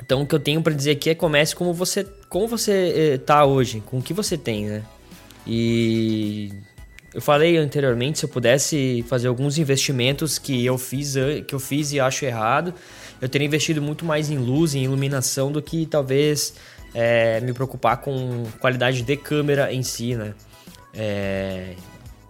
Então 0.00 0.22
o 0.22 0.26
que 0.26 0.34
eu 0.34 0.40
tenho 0.40 0.62
para 0.62 0.72
dizer 0.72 0.92
aqui 0.92 1.10
é 1.10 1.14
comece 1.14 1.54
como 1.54 1.74
você 1.74 2.06
como 2.28 2.46
você 2.46 3.12
eh, 3.14 3.18
tá 3.18 3.44
hoje, 3.44 3.82
com 3.84 3.98
o 3.98 4.02
que 4.02 4.12
você 4.12 4.36
tem, 4.36 4.66
né? 4.66 4.82
E 5.46 6.52
eu 7.12 7.20
falei 7.20 7.56
anteriormente 7.56 8.18
se 8.18 8.24
eu 8.24 8.28
pudesse 8.28 9.04
fazer 9.08 9.28
alguns 9.28 9.58
investimentos 9.58 10.38
que 10.38 10.64
eu 10.64 10.78
fiz 10.78 11.14
que 11.46 11.54
eu 11.54 11.58
fiz 11.58 11.92
e 11.92 12.00
acho 12.00 12.24
errado, 12.24 12.74
eu 13.20 13.28
teria 13.28 13.46
investido 13.46 13.80
muito 13.82 14.04
mais 14.04 14.30
em 14.30 14.38
luz, 14.38 14.74
em 14.74 14.84
iluminação 14.84 15.50
do 15.50 15.60
que 15.60 15.86
talvez 15.86 16.54
é, 16.94 17.40
me 17.40 17.52
preocupar 17.52 17.98
com 17.98 18.44
qualidade 18.60 19.02
de 19.02 19.16
câmera 19.16 19.72
em 19.72 19.82
si, 19.82 20.14
né? 20.14 20.34
É, 20.94 21.74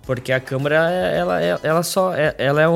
porque 0.05 0.33
a 0.33 0.41
câmera 0.41 0.91
ela, 0.91 1.41
ela 1.41 1.83
só 1.83 2.13
ela 2.15 2.63
é 2.63 2.67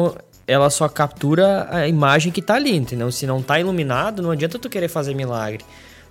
ela 0.47 0.69
só 0.71 0.89
captura 0.89 1.69
a 1.71 1.87
imagem 1.89 2.33
que 2.33 2.41
está 2.41 2.55
ali, 2.55 2.77
entendeu? 2.77 3.11
Se 3.13 3.27
não 3.27 3.41
está 3.41 3.59
iluminado, 3.59 4.23
não 4.23 4.31
adianta 4.31 4.59
tu 4.59 4.69
querer 4.69 4.89
fazer 4.89 5.15
milagre. 5.15 5.65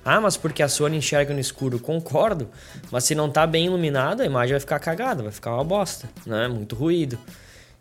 Ah, 0.04 0.20
mas 0.20 0.36
porque 0.36 0.64
a 0.64 0.68
Sony 0.68 0.98
enxerga 0.98 1.34
no 1.34 1.40
escuro, 1.40 1.80
concordo. 1.80 2.50
Mas 2.90 3.04
se 3.04 3.14
não 3.14 3.28
está 3.28 3.46
bem 3.46 3.68
iluminado, 3.68 4.22
a 4.22 4.26
imagem 4.26 4.54
vai 4.54 4.60
ficar 4.60 4.80
cagada, 4.80 5.22
vai 5.22 5.32
ficar 5.32 5.54
uma 5.54 5.64
bosta, 5.64 6.10
né? 6.26 6.48
Muito 6.48 6.76
ruído. 6.76 7.20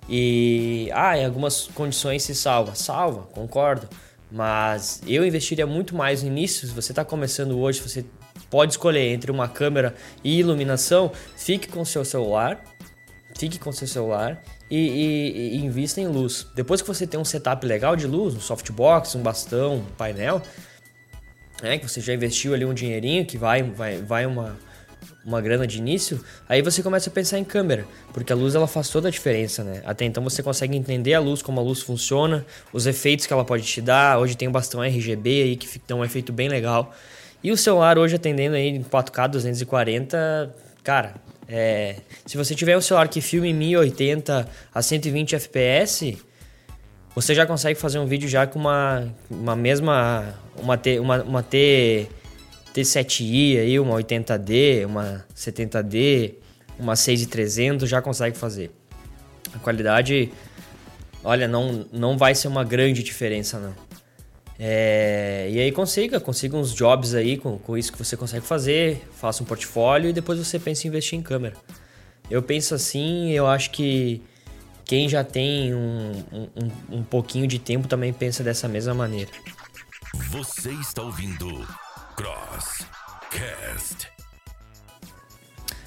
E 0.09 0.91
ah, 0.93 1.17
em 1.17 1.25
algumas 1.25 1.69
condições 1.69 2.23
se 2.23 2.35
salva, 2.35 2.75
salva, 2.75 3.23
concordo. 3.33 3.89
Mas 4.31 5.03
eu 5.07 5.25
investiria 5.27 5.67
muito 5.67 5.95
mais 5.95 6.23
no 6.23 6.29
início. 6.29 6.67
Se 6.67 6.73
você 6.73 6.93
está 6.93 7.05
começando 7.05 7.59
hoje, 7.59 7.81
você 7.81 8.05
pode 8.49 8.73
escolher 8.73 9.13
entre 9.13 9.31
uma 9.31 9.49
câmera 9.49 9.95
e 10.23 10.39
iluminação. 10.39 11.11
Fique 11.37 11.69
com 11.69 11.85
seu 11.85 12.05
celular, 12.05 12.63
fique 13.37 13.59
com 13.59 13.73
seu 13.73 13.89
celular 13.89 14.43
e, 14.71 14.77
e, 14.77 15.57
e, 15.57 15.65
invista 15.65 16.01
em 16.01 16.07
luz. 16.07 16.47
Depois 16.55 16.81
que 16.81 16.89
você 16.89 17.07
tem 17.07 17.19
um 17.19 17.25
setup 17.25 17.67
legal 17.67 17.97
de 17.97 18.07
luz, 18.07 18.35
um 18.35 18.41
softbox, 18.41 19.15
um 19.17 19.23
bastão, 19.23 19.77
um 19.79 19.85
painel, 19.97 20.41
né, 21.61 21.79
que 21.79 21.89
você 21.89 22.01
já 22.01 22.15
investiu 22.15 22.55
ali 22.55 22.65
um 22.65 22.73
dinheirinho, 22.73 23.27
que 23.27 23.37
vai, 23.37 23.63
vai, 23.63 24.01
vai 24.01 24.27
uma, 24.27 24.57
uma 25.31 25.41
grana 25.41 25.67
de 25.67 25.79
início, 25.79 26.23
aí 26.49 26.61
você 26.61 26.83
começa 26.83 27.09
a 27.09 27.13
pensar 27.13 27.39
em 27.39 27.45
câmera, 27.45 27.87
porque 28.13 28.33
a 28.33 28.37
luz 28.37 28.55
ela 28.55 28.67
faz 28.67 28.89
toda 28.89 29.09
a 29.09 29.11
diferença, 29.11 29.65
né? 29.65 29.83
Até 29.85 30.05
então 30.05 30.23
você 30.23 30.43
consegue 30.43 30.77
entender 30.77 31.15
a 31.15 31.21
luz, 31.21 31.41
como 31.41 31.61
a 31.61 31.63
luz 31.63 31.81
funciona, 31.81 32.45
os 32.73 32.87
efeitos 32.87 33.27
que 33.27 33.33
ela 33.33 33.45
pode 33.45 33.63
te 33.63 33.81
dar. 33.81 34.19
Hoje 34.19 34.37
tem 34.37 34.49
um 34.49 34.53
bastão 34.53 34.83
RGB 34.83 35.43
aí 35.43 35.57
que 35.57 35.81
dá 35.87 35.95
um 35.95 36.05
efeito 36.05 36.33
bem 36.33 36.49
legal. 36.49 36.95
E 37.43 37.51
o 37.51 37.57
celular 37.57 37.99
hoje 37.99 38.17
atendendo 38.17 38.57
aí 38.57 38.69
em 38.69 38.83
4K 38.83 39.29
240, 39.29 40.55
cara, 40.83 41.15
é, 41.49 41.97
se 42.27 42.37
você 42.37 42.55
tiver 42.55 42.77
um 42.77 42.81
celular 42.81 43.09
que 43.09 43.21
filme 43.21 43.49
em 43.49 43.55
1080 43.55 44.49
a 44.75 44.83
120 44.83 45.37
FPS, 45.37 46.19
você 47.15 47.35
já 47.35 47.47
consegue 47.47 47.79
fazer 47.79 47.99
um 47.99 48.07
vídeo 48.07 48.29
já 48.29 48.47
com 48.47 48.59
uma, 48.59 49.09
uma 49.31 49.57
mesma 49.57 50.35
uma 50.57 50.77
T, 50.77 51.01
uma, 51.01 51.23
uma 51.23 51.43
T7i 52.75 53.59
aí, 53.59 53.79
uma 53.79 53.95
80D, 53.95 54.87
uma 54.87 55.25
70D, 55.35 56.35
uma 56.79 56.97
6300 56.97 57.89
já 57.89 58.01
consegue 58.01 58.37
fazer. 58.37 58.71
A 59.55 59.59
qualidade, 59.59 60.31
olha, 61.25 61.49
não 61.49 61.87
não 61.93 62.17
vai 62.17 62.35
ser 62.35 62.49
uma 62.49 62.65
grande 62.65 63.03
diferença 63.03 63.59
não. 63.59 63.75
É, 64.63 65.49
e 65.51 65.59
aí 65.59 65.73
consiga, 65.73 66.21
consiga 66.21 66.55
uns 66.55 66.75
jobs 66.75 67.15
aí 67.15 67.39
com, 67.39 67.59
com 67.59 67.79
isso 67.79 67.91
que 67.91 67.99
você 67.99 68.15
consegue 68.15 68.45
fazer, 68.47 69.09
faça 69.17 69.43
um 69.43 69.47
portfólio 69.47 70.11
e 70.11 70.13
depois 70.13 70.39
você 70.39 70.59
pensa 70.59 70.87
em 70.87 70.89
investir 70.89 71.19
em 71.19 71.23
câmera. 71.23 71.57
Eu 72.31 72.43
penso 72.43 72.75
assim, 72.75 73.31
eu 73.31 73.47
acho 73.47 73.71
que 73.71 74.23
quem 74.85 75.09
já 75.09 75.25
tem 75.25 75.75
um, 75.75 76.13
um, 76.31 76.99
um 76.99 77.03
pouquinho 77.03 77.47
de 77.47 77.59
tempo 77.59 77.89
também 77.89 78.13
pensa 78.13 78.45
dessa 78.45 78.69
mesma 78.69 78.93
maneira. 78.93 79.31
Você 80.31 80.71
está 80.73 81.03
ouvindo 81.03 81.67
Crosscast. 82.17 84.09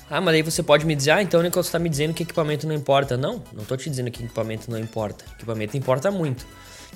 Ah, 0.10 0.22
mas 0.22 0.36
aí 0.36 0.42
você 0.42 0.62
pode 0.62 0.86
me 0.86 0.96
dizer, 0.96 1.12
ah, 1.12 1.22
então 1.22 1.42
Nicolas 1.42 1.66
está 1.66 1.80
me 1.80 1.90
dizendo 1.90 2.14
que 2.14 2.24
equipamento 2.24 2.68
não 2.68 2.76
importa. 2.76 3.18
Não, 3.18 3.42
não 3.52 3.64
estou 3.64 3.76
te 3.76 3.90
dizendo 3.90 4.12
que 4.12 4.24
equipamento 4.24 4.70
não 4.70 4.78
importa. 4.78 5.26
Equipamento 5.36 5.76
importa 5.76 6.12
muito. 6.12 6.46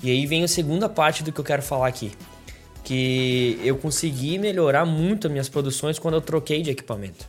E 0.02 0.10
aí 0.10 0.26
vem 0.26 0.44
a 0.44 0.48
segunda 0.48 0.88
parte 0.88 1.22
do 1.24 1.32
que 1.32 1.40
eu 1.40 1.44
quero 1.44 1.62
falar 1.62 1.88
aqui. 1.88 2.12
Que 2.84 3.60
eu 3.64 3.76
consegui 3.76 4.38
melhorar 4.38 4.84
muito 4.84 5.26
as 5.26 5.32
minhas 5.32 5.48
produções 5.48 5.98
quando 5.98 6.14
eu 6.14 6.20
troquei 6.20 6.62
de 6.62 6.70
equipamento. 6.70 7.28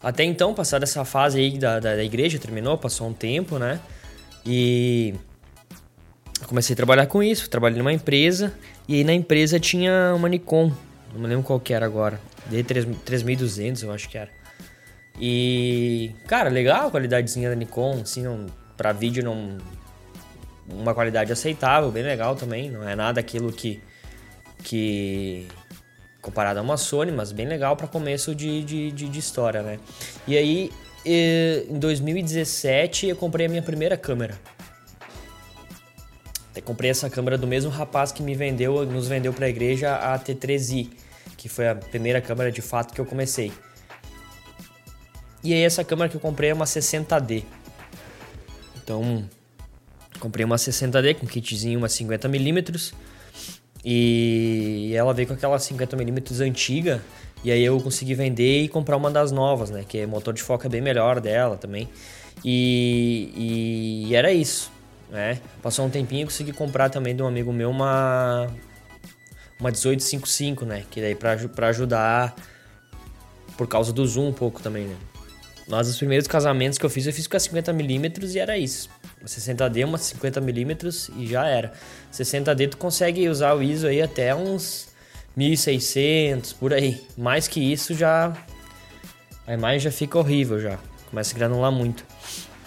Até 0.00 0.22
então, 0.22 0.54
passada 0.54 0.84
essa 0.84 1.04
fase 1.04 1.40
aí 1.40 1.58
da, 1.58 1.80
da, 1.80 1.96
da 1.96 2.04
igreja, 2.04 2.38
terminou, 2.38 2.78
passou 2.78 3.08
um 3.08 3.12
tempo, 3.12 3.58
né? 3.58 3.80
E 4.44 5.14
comecei 6.46 6.74
a 6.74 6.76
trabalhar 6.76 7.06
com 7.06 7.20
isso, 7.20 7.50
trabalhei 7.50 7.78
numa 7.78 7.92
empresa 7.92 8.54
e 8.88 8.94
aí 8.94 9.04
na 9.04 9.12
empresa 9.12 9.58
tinha 9.58 10.14
uma 10.14 10.28
Nikon, 10.28 10.72
não 11.12 11.20
me 11.20 11.26
lembro 11.26 11.44
qual 11.44 11.60
que 11.60 11.72
era 11.72 11.84
agora, 11.86 12.20
D3200 12.50 13.82
eu 13.82 13.92
acho 13.92 14.08
que 14.08 14.18
era. 14.18 14.30
E, 15.20 16.12
cara, 16.26 16.50
legal 16.50 16.88
a 16.88 16.90
qualidadezinha 16.90 17.48
da 17.48 17.54
Nikon, 17.56 18.00
assim, 18.02 18.22
não, 18.22 18.46
pra 18.76 18.92
vídeo 18.92 19.24
não, 19.24 19.56
uma 20.68 20.94
qualidade 20.94 21.32
aceitável, 21.32 21.90
bem 21.90 22.02
legal 22.02 22.34
também. 22.34 22.70
Não 22.70 22.88
é 22.88 22.94
nada 22.94 23.20
aquilo 23.20 23.52
que. 23.52 23.80
que 24.62 25.46
comparado 26.20 26.58
a 26.58 26.62
uma 26.62 26.76
Sony, 26.76 27.12
mas 27.12 27.30
bem 27.30 27.46
legal 27.46 27.76
para 27.76 27.86
começo 27.86 28.34
de, 28.34 28.62
de, 28.64 28.90
de, 28.90 29.08
de, 29.08 29.18
história, 29.18 29.62
né? 29.62 29.78
E 30.26 30.36
aí, 30.36 30.72
em 31.04 31.78
2017, 31.78 33.06
eu 33.06 33.16
comprei 33.16 33.46
a 33.46 33.48
minha 33.48 33.62
primeira 33.62 33.96
câmera. 33.96 34.36
Eu 36.56 36.62
comprei 36.62 36.90
essa 36.90 37.08
câmera 37.10 37.36
do 37.36 37.46
mesmo 37.46 37.70
rapaz 37.70 38.10
que 38.10 38.22
me 38.22 38.34
vendeu, 38.34 38.84
nos 38.86 39.06
vendeu 39.06 39.32
para 39.32 39.46
a 39.46 39.48
igreja 39.48 39.94
a 39.94 40.18
T3i, 40.18 40.90
que 41.36 41.48
foi 41.48 41.68
a 41.68 41.74
primeira 41.74 42.20
câmera 42.20 42.50
de 42.50 42.62
fato 42.62 42.94
que 42.94 43.00
eu 43.00 43.06
comecei. 43.06 43.52
E 45.44 45.52
aí 45.52 45.62
essa 45.62 45.84
câmera 45.84 46.08
que 46.08 46.16
eu 46.16 46.20
comprei 46.20 46.50
é 46.50 46.54
uma 46.54 46.64
60D. 46.64 47.44
Então, 48.82 49.28
Comprei 50.18 50.44
uma 50.44 50.56
60D 50.56 51.16
com 51.16 51.26
kitzinho, 51.26 51.78
uma 51.78 51.88
50mm. 51.88 52.92
E 53.84 54.92
ela 54.94 55.14
veio 55.14 55.28
com 55.28 55.34
aquela 55.34 55.56
50mm 55.56 56.40
antiga. 56.40 57.02
E 57.44 57.50
aí 57.50 57.64
eu 57.64 57.78
consegui 57.80 58.14
vender 58.14 58.62
e 58.62 58.68
comprar 58.68 58.96
uma 58.96 59.10
das 59.10 59.30
novas, 59.30 59.70
né? 59.70 59.84
Que 59.86 60.04
o 60.04 60.08
motor 60.08 60.34
de 60.34 60.42
foco 60.42 60.66
é 60.66 60.68
bem 60.68 60.80
melhor 60.80 61.20
dela 61.20 61.56
também. 61.56 61.88
E, 62.44 64.08
e 64.08 64.14
era 64.14 64.32
isso, 64.32 64.70
né? 65.10 65.40
Passou 65.62 65.86
um 65.86 65.90
tempinho 65.90 66.22
e 66.22 66.24
consegui 66.24 66.52
comprar 66.52 66.90
também 66.90 67.14
de 67.14 67.22
um 67.22 67.26
amigo 67.26 67.52
meu 67.52 67.70
uma 67.70 68.48
uma 69.58 69.70
1855, 69.70 70.64
né? 70.64 70.84
Que 70.90 71.00
daí 71.00 71.14
pra, 71.14 71.36
pra 71.48 71.68
ajudar 71.68 72.34
por 73.56 73.66
causa 73.66 73.92
do 73.92 74.06
zoom 74.06 74.28
um 74.28 74.32
pouco 74.32 74.62
também, 74.62 74.86
né? 74.86 74.96
Mas 75.68 75.88
os 75.88 75.96
primeiros 75.96 76.28
casamentos 76.28 76.78
que 76.78 76.86
eu 76.86 76.90
fiz, 76.90 77.06
eu 77.06 77.12
fiz 77.12 77.26
com 77.26 77.36
a 77.36 77.40
50mm 77.40 78.34
e 78.34 78.38
era 78.38 78.56
isso. 78.56 78.88
60D, 79.24 79.84
uma 79.84 79.98
50mm 79.98 81.10
e 81.16 81.26
já 81.26 81.46
era. 81.46 81.72
60D 82.12 82.70
tu 82.70 82.76
consegue 82.76 83.28
usar 83.28 83.54
o 83.54 83.62
ISO 83.62 83.88
aí 83.88 84.00
até 84.00 84.32
uns 84.34 84.88
1600, 85.34 86.52
por 86.52 86.72
aí. 86.72 87.04
Mais 87.16 87.48
que 87.48 87.60
isso 87.60 87.94
já 87.94 88.32
a 89.46 89.54
imagem 89.54 89.80
já 89.80 89.90
fica 89.92 90.18
horrível 90.18 90.60
já. 90.60 90.78
Começa 91.08 91.34
a 91.34 91.38
granular 91.38 91.70
muito. 91.70 92.04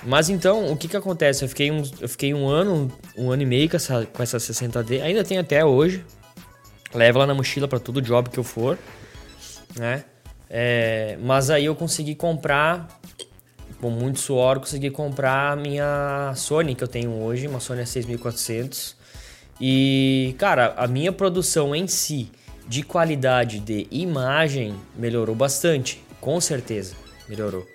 Mas 0.03 0.29
então, 0.29 0.71
o 0.71 0.77
que 0.77 0.87
que 0.87 0.95
acontece? 0.95 1.43
Eu 1.43 1.49
fiquei 1.49 1.71
um, 1.71 1.83
eu 1.99 2.07
fiquei 2.07 2.33
um 2.33 2.47
ano, 2.47 2.91
um 3.17 3.31
ano 3.31 3.41
e 3.41 3.45
meio 3.45 3.69
com 3.69 3.75
essa, 3.75 4.05
com 4.05 4.23
essa 4.23 4.37
60D. 4.37 5.01
Ainda 5.01 5.23
tem 5.23 5.37
até 5.37 5.63
hoje. 5.63 6.03
levo 6.93 7.19
ela 7.19 7.27
na 7.27 7.33
mochila 7.33 7.67
para 7.67 7.79
todo 7.79 8.01
job 8.01 8.29
que 8.29 8.37
eu 8.37 8.43
for, 8.43 8.77
né? 9.77 10.05
É, 10.49 11.17
mas 11.21 11.49
aí 11.49 11.65
eu 11.65 11.75
consegui 11.75 12.15
comprar, 12.15 12.87
com 13.79 13.89
muito 13.89 14.19
suor, 14.19 14.59
consegui 14.59 14.89
comprar 14.89 15.51
a 15.51 15.55
minha 15.55 16.33
Sony 16.35 16.73
que 16.73 16.83
eu 16.83 16.87
tenho 16.87 17.11
hoje, 17.21 17.47
uma 17.47 17.59
Sony 17.59 17.85
6400. 17.85 18.97
E, 19.61 20.35
cara, 20.39 20.73
a 20.77 20.87
minha 20.87 21.11
produção 21.11 21.75
em 21.75 21.85
si, 21.87 22.31
de 22.67 22.81
qualidade 22.81 23.59
de 23.59 23.87
imagem, 23.91 24.73
melhorou 24.95 25.35
bastante, 25.35 26.01
com 26.21 26.39
certeza, 26.39 26.95
melhorou. 27.27 27.67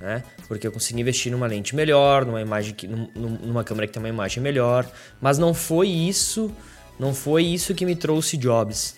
Né? 0.00 0.22
Porque 0.46 0.66
eu 0.66 0.72
consegui 0.72 1.00
investir 1.00 1.32
numa 1.32 1.46
lente 1.46 1.74
melhor, 1.74 2.24
numa 2.24 2.40
imagem 2.40 2.74
que, 2.74 2.86
numa 2.86 3.64
câmera 3.64 3.86
que 3.86 3.92
tem 3.92 4.02
uma 4.02 4.08
imagem 4.08 4.42
melhor, 4.42 4.88
mas 5.20 5.38
não 5.38 5.52
foi 5.52 5.88
isso, 5.88 6.52
não 6.98 7.12
foi 7.12 7.44
isso 7.44 7.74
que 7.74 7.84
me 7.84 7.96
trouxe 7.96 8.36
jobs. 8.36 8.96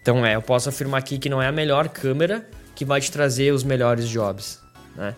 Então 0.00 0.24
é, 0.24 0.36
eu 0.36 0.42
posso 0.42 0.68
afirmar 0.68 0.98
aqui 0.98 1.18
que 1.18 1.28
não 1.28 1.42
é 1.42 1.48
a 1.48 1.52
melhor 1.52 1.88
câmera 1.88 2.48
que 2.76 2.84
vai 2.84 3.00
te 3.00 3.10
trazer 3.10 3.52
os 3.52 3.64
melhores 3.64 4.08
jobs, 4.08 4.60
né? 4.94 5.16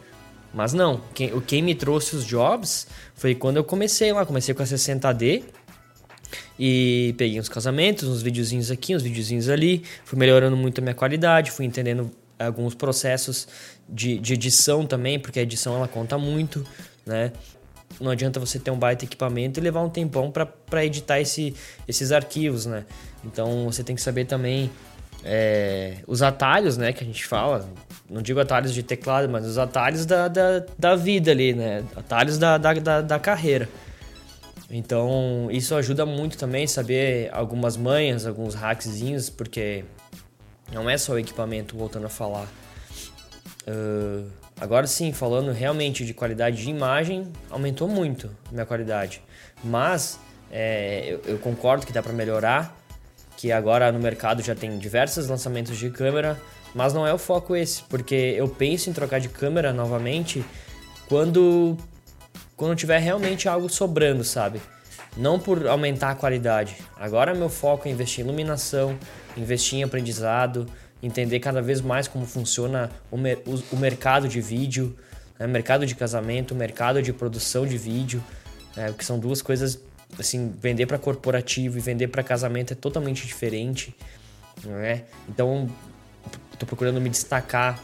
Mas 0.55 0.73
não, 0.73 1.03
quem, 1.15 1.39
quem 1.43 1.63
me 1.63 1.75
trouxe 1.75 2.17
os 2.17 2.25
jobs 2.25 2.87
foi 3.15 3.35
quando 3.35 3.59
eu 3.59 3.65
comecei 3.65 4.11
lá, 4.13 4.25
comecei 4.25 4.55
com 4.55 4.63
a 4.63 4.67
60D 4.67 5.43
e 6.59 7.15
peguei 7.19 7.39
uns 7.39 7.49
casamentos, 7.49 8.09
uns 8.09 8.23
videozinhos 8.23 8.71
aqui, 8.71 8.97
uns 8.97 9.03
videozinhos 9.03 9.49
ali, 9.49 9.85
fui 10.05 10.19
melhorando 10.19 10.57
muito 10.57 10.81
a 10.81 10.83
minha 10.83 10.95
qualidade, 10.95 11.51
fui 11.51 11.67
entendendo 11.67 12.11
alguns 12.39 12.75
processos 12.75 13.49
de, 13.89 14.19
de 14.19 14.35
edição 14.35 14.87
também, 14.87 15.19
porque 15.19 15.39
a 15.39 15.43
edição 15.43 15.77
ela 15.77 15.89
conta 15.89 16.17
muito, 16.19 16.65
né? 17.05 17.33
Não 18.01 18.11
adianta 18.11 18.39
você 18.39 18.59
ter 18.59 18.71
um 18.71 18.79
baita 18.79 19.05
equipamento 19.05 19.59
e 19.59 19.63
levar 19.63 19.83
um 19.83 19.89
tempão 19.89 20.31
para 20.31 20.85
editar 20.85 21.21
esse, 21.21 21.55
esses 21.87 22.13
arquivos, 22.13 22.67
né? 22.67 22.85
Então 23.25 23.65
você 23.65 23.83
tem 23.83 23.97
que 23.97 24.03
saber 24.03 24.25
também 24.27 24.71
é, 25.25 25.97
os 26.07 26.23
atalhos, 26.23 26.77
né, 26.77 26.93
que 26.93 27.03
a 27.03 27.07
gente 27.07 27.27
fala. 27.27 27.69
Não 28.09 28.23
digo 28.23 28.41
atalhos 28.41 28.73
de 28.73 28.83
teclado, 28.83 29.29
mas 29.29 29.45
os 29.45 29.59
atalhos 29.59 30.07
da, 30.07 30.29
da, 30.29 30.65
da 30.79 30.97
vida 30.97 31.31
ali, 31.31 31.53
né? 31.55 31.85
Atalhos 31.97 32.39
da, 32.39 32.57
da, 32.57 32.75
da, 32.75 33.01
da 33.01 33.19
carreira. 33.19 33.69
Então, 34.71 35.49
isso 35.51 35.75
ajuda 35.75 36.05
muito 36.05 36.37
também 36.37 36.67
saber 36.67 37.31
algumas 37.33 37.77
manhas, 37.77 38.27
alguns 38.27 38.55
hackzinhos, 38.55 39.31
porque 39.31 39.85
não 40.73 40.89
é 40.89 40.97
só 40.99 41.13
o 41.13 41.19
equipamento, 41.19 41.77
voltando 41.77 42.07
a 42.07 42.11
falar. 42.11 42.49
Uh, 43.67 44.31
agora 44.61 44.87
sim, 44.87 45.13
falando 45.13 45.53
realmente 45.53 46.05
de 46.05 46.15
qualidade 46.15 46.63
de 46.63 46.71
imagem, 46.71 47.31
aumentou 47.51 47.89
muito 47.89 48.31
a 48.49 48.53
minha 48.53 48.67
qualidade. 48.67 49.23
Mas 49.63 50.19
é, 50.51 51.05
eu, 51.07 51.33
eu, 51.33 51.39
concordo 51.39 51.87
que 51.87 51.93
dá 51.93 52.03
para 52.03 52.13
melhorar, 52.13 52.77
que 53.37 53.53
agora 53.53 53.93
no 53.93 53.99
mercado 53.99 54.43
já 54.43 54.55
tem 54.55 54.79
diversos 54.79 55.29
lançamentos 55.29 55.77
de 55.77 55.91
câmera, 55.91 56.41
mas 56.75 56.93
não 56.95 57.07
é 57.07 57.13
o 57.13 57.19
foco 57.19 57.55
esse, 57.55 57.83
porque 57.85 58.35
eu 58.37 58.49
penso 58.49 58.91
em 58.91 58.93
trocar 58.93 59.21
de 59.21 59.29
câmera 59.29 59.73
novamente 59.73 60.45
quando 61.09 61.77
quando 62.57 62.75
tiver 62.75 62.99
realmente 62.99 63.49
algo 63.49 63.69
sobrando, 63.69 64.25
sabe? 64.25 64.61
Não 65.17 65.39
por 65.39 65.67
aumentar 65.69 66.11
a 66.11 66.15
qualidade. 66.15 66.77
Agora 66.97 67.33
meu 67.33 67.49
foco 67.49 67.87
é 67.87 67.91
investir 67.91 68.25
em 68.25 68.29
iluminação, 68.29 68.99
investir 69.39 69.79
em 69.79 69.83
aprendizado, 69.83 70.67
entender 71.03 71.41
cada 71.41 71.63
vez 71.63 71.81
mais 71.81 72.09
como 72.09 72.27
funciona 72.27 72.91
o, 73.11 73.17
mer 73.17 73.39
o, 73.47 73.77
mercado 73.77 74.29
de 74.29 74.41
vídeo, 74.41 74.97
né? 75.39 75.47
mercado 75.47 75.87
de 75.87 75.95
casamento, 75.95 76.55
mercado 76.55 77.03
de 77.03 77.13
produção 77.13 77.67
de 77.67 77.79
vídeo, 77.79 78.23
né? 78.77 78.93
que 78.97 79.05
são 79.05 79.19
duas 79.19 79.41
coisas 79.41 79.81
assim, 80.19 80.53
vender 80.61 80.87
para 80.87 80.99
corporativo 80.99 81.79
e 81.79 81.81
vender 81.81 82.09
para 82.09 82.23
casamento 82.23 82.73
é 82.73 82.77
totalmente 82.77 83.27
diferente, 83.27 83.95
né? 84.65 85.05
Então, 85.29 85.69
estou 86.53 86.67
procurando 86.67 87.01
me 87.01 87.09
destacar 87.11 87.79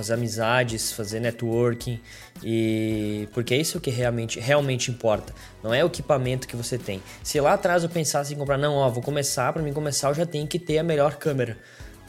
fazer 0.00 0.14
amizades, 0.14 0.92
fazer 0.92 1.20
networking 1.20 2.00
e 2.42 3.28
porque 3.32 3.54
é 3.54 3.58
isso 3.58 3.80
que 3.80 3.90
realmente 3.90 4.40
realmente 4.40 4.90
importa. 4.90 5.34
Não 5.62 5.72
é 5.72 5.84
o 5.84 5.86
equipamento 5.86 6.48
que 6.48 6.56
você 6.56 6.78
tem. 6.78 7.02
Se 7.22 7.40
lá 7.40 7.54
atrás 7.54 7.82
eu 7.82 7.88
pensasse 7.88 8.32
em 8.34 8.36
comprar, 8.36 8.56
não, 8.56 8.74
ó, 8.74 8.88
vou 8.88 9.02
começar, 9.02 9.52
para 9.52 9.62
mim 9.62 9.72
começar 9.72 10.08
eu 10.08 10.14
já 10.14 10.26
tenho 10.26 10.46
que 10.46 10.58
ter 10.58 10.78
a 10.78 10.82
melhor 10.82 11.16
câmera. 11.16 11.58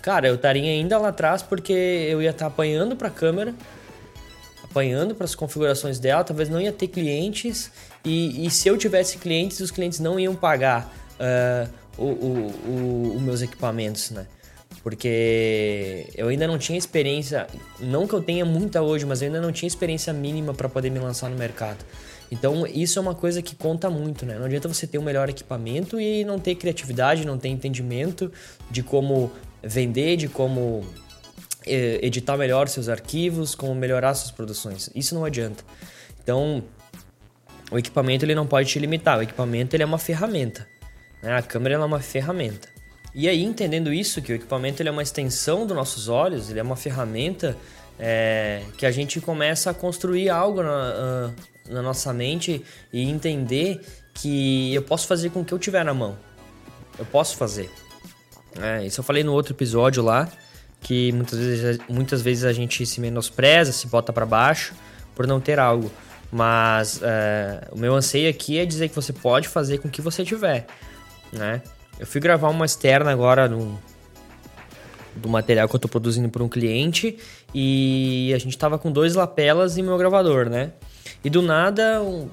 Cara, 0.01 0.27
eu 0.27 0.35
estaria 0.35 0.71
ainda 0.71 0.97
lá 0.97 1.09
atrás 1.09 1.41
porque 1.41 1.73
eu 1.73 2.21
ia 2.21 2.31
estar 2.31 2.45
tá 2.45 2.47
apanhando 2.47 2.95
para 2.95 3.09
a 3.09 3.11
câmera, 3.11 3.53
apanhando 4.63 5.13
para 5.13 5.25
as 5.25 5.35
configurações 5.35 5.99
dela, 5.99 6.23
talvez 6.23 6.49
não 6.49 6.59
ia 6.59 6.71
ter 6.71 6.87
clientes 6.87 7.71
e, 8.03 8.47
e, 8.47 8.49
se 8.49 8.67
eu 8.67 8.77
tivesse 8.77 9.17
clientes, 9.19 9.59
os 9.59 9.69
clientes 9.69 9.99
não 9.99 10.19
iam 10.19 10.33
pagar 10.33 10.91
uh, 11.19 11.69
o, 12.01 13.13
os 13.15 13.21
meus 13.21 13.41
equipamentos, 13.43 14.09
né? 14.09 14.25
Porque 14.83 16.07
eu 16.15 16.27
ainda 16.27 16.47
não 16.47 16.57
tinha 16.57 16.77
experiência, 16.77 17.47
não 17.79 18.07
que 18.07 18.13
eu 18.13 18.21
tenha 18.21 18.43
muita 18.43 18.81
hoje, 18.81 19.05
mas 19.05 19.21
eu 19.21 19.27
ainda 19.27 19.41
não 19.41 19.51
tinha 19.51 19.67
experiência 19.67 20.11
mínima 20.11 20.53
para 20.53 20.67
poder 20.67 20.89
me 20.89 20.99
lançar 20.99 21.29
no 21.29 21.37
mercado. 21.37 21.85
Então, 22.31 22.65
isso 22.65 22.97
é 22.97 23.01
uma 23.01 23.13
coisa 23.13 23.41
que 23.41 23.55
conta 23.55 23.89
muito, 23.89 24.25
né? 24.25 24.39
Não 24.39 24.45
adianta 24.45 24.67
você 24.67 24.87
ter 24.87 24.97
o 24.97 25.01
um 25.01 25.03
melhor 25.03 25.29
equipamento 25.29 25.99
e 25.99 26.23
não 26.23 26.39
ter 26.39 26.55
criatividade, 26.55 27.27
não 27.27 27.37
ter 27.37 27.49
entendimento 27.49 28.31
de 28.69 28.81
como 28.81 29.29
vender, 29.61 30.15
de 30.15 30.29
como 30.29 30.83
eh, 31.67 31.99
editar 32.01 32.37
melhor 32.37 32.69
seus 32.69 32.87
arquivos, 32.87 33.53
como 33.53 33.75
melhorar 33.75 34.13
suas 34.13 34.31
produções. 34.31 34.89
Isso 34.95 35.13
não 35.13 35.25
adianta. 35.25 35.63
Então, 36.23 36.63
o 37.69 37.77
equipamento 37.77 38.23
ele 38.23 38.33
não 38.33 38.47
pode 38.47 38.69
te 38.69 38.79
limitar. 38.79 39.19
O 39.19 39.21
equipamento 39.21 39.75
ele 39.75 39.83
é 39.83 39.85
uma 39.85 39.97
ferramenta. 39.97 40.65
Né? 41.21 41.35
A 41.35 41.41
câmera 41.41 41.75
é 41.75 41.77
uma 41.77 41.99
ferramenta. 41.99 42.69
E 43.13 43.27
aí, 43.27 43.43
entendendo 43.43 43.91
isso, 43.93 44.21
que 44.21 44.31
o 44.31 44.35
equipamento 44.35 44.81
ele 44.81 44.89
é 44.89 44.91
uma 44.91 45.03
extensão 45.03 45.65
dos 45.65 45.75
nossos 45.75 46.07
olhos, 46.07 46.49
ele 46.49 46.59
é 46.59 46.63
uma 46.63 46.77
ferramenta 46.77 47.57
é, 47.99 48.63
que 48.77 48.85
a 48.85 48.91
gente 48.91 49.19
começa 49.19 49.69
a 49.69 49.73
construir 49.73 50.29
algo 50.29 50.63
na, 50.63 51.31
na 51.69 51.81
nossa 51.81 52.13
mente 52.13 52.63
e 52.91 53.01
entender 53.01 53.81
que 54.13 54.73
eu 54.73 54.81
posso 54.81 55.07
fazer 55.07 55.29
com 55.29 55.41
o 55.41 55.45
que 55.45 55.53
eu 55.53 55.59
tiver 55.59 55.83
na 55.83 55.93
mão. 55.93 56.17
Eu 56.97 57.05
posso 57.05 57.35
fazer. 57.37 57.69
É, 58.59 58.85
isso 58.85 58.99
eu 58.99 59.03
falei 59.03 59.23
no 59.23 59.33
outro 59.33 59.53
episódio 59.53 60.03
lá, 60.03 60.29
que 60.79 61.11
muitas 61.11 61.39
vezes, 61.39 61.79
muitas 61.89 62.21
vezes 62.21 62.43
a 62.43 62.53
gente 62.53 62.85
se 62.85 62.99
menospreza, 62.99 63.71
se 63.71 63.87
bota 63.87 64.11
para 64.11 64.25
baixo 64.25 64.73
por 65.15 65.27
não 65.27 65.39
ter 65.39 65.59
algo. 65.59 65.91
Mas 66.31 67.01
é, 67.03 67.67
o 67.71 67.77
meu 67.77 67.93
anseio 67.93 68.29
aqui 68.29 68.57
é 68.57 68.65
dizer 68.65 68.89
que 68.89 68.95
você 68.95 69.11
pode 69.11 69.47
fazer 69.47 69.79
com 69.79 69.89
o 69.89 69.91
que 69.91 70.01
você 70.01 70.23
tiver, 70.23 70.65
né? 71.31 71.61
Eu 72.01 72.07
fui 72.07 72.19
gravar 72.19 72.49
uma 72.49 72.65
externa 72.65 73.11
agora 73.11 73.47
no, 73.47 73.79
do 75.15 75.29
material 75.29 75.69
que 75.69 75.75
eu 75.75 75.79
tô 75.79 75.87
produzindo 75.87 76.27
para 76.29 76.41
um 76.41 76.49
cliente 76.49 77.15
e 77.53 78.33
a 78.33 78.39
gente 78.39 78.57
tava 78.57 78.79
com 78.79 78.91
dois 78.91 79.13
lapelas 79.13 79.77
em 79.77 79.83
meu 79.83 79.95
gravador, 79.99 80.49
né? 80.49 80.71
E 81.23 81.29
do 81.29 81.43
nada, 81.43 82.01
um, 82.01 82.27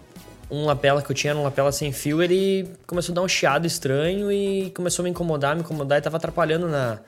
um 0.50 0.64
lapela 0.64 1.02
que 1.02 1.10
eu 1.10 1.14
tinha, 1.14 1.36
um 1.36 1.42
lapela 1.42 1.70
sem 1.70 1.92
fio, 1.92 2.22
ele 2.22 2.66
começou 2.86 3.12
a 3.12 3.16
dar 3.16 3.20
um 3.20 3.28
chiado 3.28 3.66
estranho 3.66 4.32
e 4.32 4.70
começou 4.70 5.02
a 5.02 5.04
me 5.04 5.10
incomodar, 5.10 5.54
me 5.54 5.60
incomodar 5.60 5.98
e 5.98 6.00
tava 6.00 6.16
atrapalhando 6.16 6.66
na, 6.66 7.00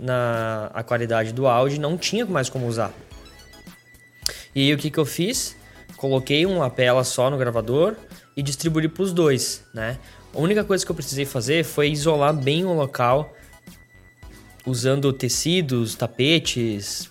na 0.00 0.70
a 0.72 0.82
qualidade 0.82 1.34
do 1.34 1.46
áudio, 1.46 1.78
não 1.78 1.98
tinha 1.98 2.24
mais 2.24 2.48
como 2.48 2.66
usar. 2.66 2.90
E 4.54 4.62
aí, 4.62 4.72
o 4.72 4.78
que 4.78 4.90
que 4.90 4.98
eu 4.98 5.04
fiz? 5.04 5.54
Coloquei 5.98 6.46
um 6.46 6.58
lapela 6.58 7.04
só 7.04 7.28
no 7.28 7.36
gravador 7.36 7.96
e 8.34 8.42
distribuí 8.42 8.88
para 8.88 9.02
os 9.02 9.12
dois, 9.12 9.62
né? 9.74 9.98
A 10.34 10.38
única 10.38 10.62
coisa 10.62 10.84
que 10.84 10.90
eu 10.90 10.94
precisei 10.94 11.24
fazer 11.24 11.64
foi 11.64 11.90
isolar 11.90 12.34
bem 12.34 12.64
o 12.64 12.72
local 12.72 13.34
usando 14.66 15.12
tecidos, 15.12 15.94
tapetes, 15.94 17.10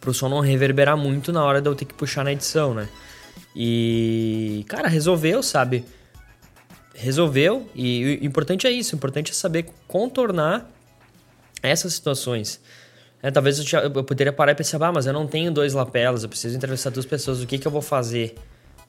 para 0.00 0.10
o 0.10 0.14
som 0.14 0.28
não 0.28 0.40
reverberar 0.40 0.96
muito 0.96 1.32
na 1.32 1.44
hora 1.44 1.60
de 1.60 1.68
eu 1.68 1.74
ter 1.74 1.84
que 1.84 1.94
puxar 1.94 2.24
na 2.24 2.32
edição, 2.32 2.74
né? 2.74 2.88
E, 3.54 4.64
cara, 4.68 4.88
resolveu, 4.88 5.42
sabe? 5.42 5.84
Resolveu, 6.94 7.68
e 7.74 8.18
o 8.20 8.24
importante 8.24 8.66
é 8.66 8.70
isso, 8.70 8.94
o 8.94 8.96
importante 8.96 9.32
é 9.32 9.34
saber 9.34 9.66
contornar 9.88 10.70
essas 11.62 11.94
situações. 11.94 12.60
É, 13.22 13.30
talvez 13.30 13.58
eu, 13.58 13.80
eu, 13.80 14.04
poderia 14.04 14.32
parar 14.32 14.52
e 14.52 14.54
pensar, 14.54 14.82
ah, 14.82 14.92
mas 14.92 15.06
eu 15.06 15.12
não 15.12 15.26
tenho 15.26 15.50
dois 15.52 15.74
lapelas, 15.74 16.22
eu 16.22 16.28
preciso 16.28 16.56
entrevistar 16.56 16.90
duas 16.90 17.06
pessoas, 17.06 17.42
o 17.42 17.46
que, 17.46 17.58
que 17.58 17.66
eu 17.66 17.72
vou 17.72 17.82
fazer? 17.82 18.34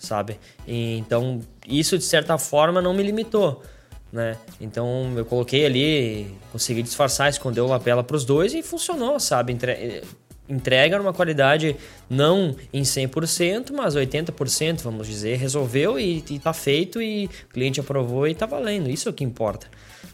Sabe? 0.01 0.39
E, 0.67 0.97
então, 0.97 1.39
isso 1.67 1.97
de 1.97 2.03
certa 2.03 2.37
forma 2.37 2.81
não 2.81 2.93
me 2.93 3.03
limitou, 3.03 3.63
né? 4.11 4.35
Então, 4.59 5.13
eu 5.15 5.23
coloquei 5.23 5.65
ali, 5.65 6.35
consegui 6.51 6.81
disfarçar, 6.81 7.29
esconder 7.29 7.61
o 7.61 7.67
lapela 7.67 8.03
para 8.03 8.15
os 8.15 8.25
dois 8.25 8.53
e 8.53 8.61
funcionou, 8.61 9.19
sabe? 9.19 9.53
Entre, 9.53 10.03
entrega 10.49 10.97
numa 10.97 11.13
qualidade 11.13 11.75
não 12.09 12.55
em 12.73 12.81
100%, 12.81 13.71
mas 13.71 13.95
80%, 13.95 14.81
vamos 14.81 15.07
dizer, 15.07 15.37
resolveu 15.37 15.99
e, 15.99 16.23
e 16.29 16.39
tá 16.39 16.51
feito 16.51 17.01
e 17.01 17.25
o 17.25 17.53
cliente 17.53 17.79
aprovou 17.79 18.27
e 18.27 18.35
tá 18.35 18.45
valendo. 18.45 18.89
Isso 18.89 19.07
é 19.07 19.11
o 19.11 19.13
que 19.13 19.23
importa, 19.23 19.67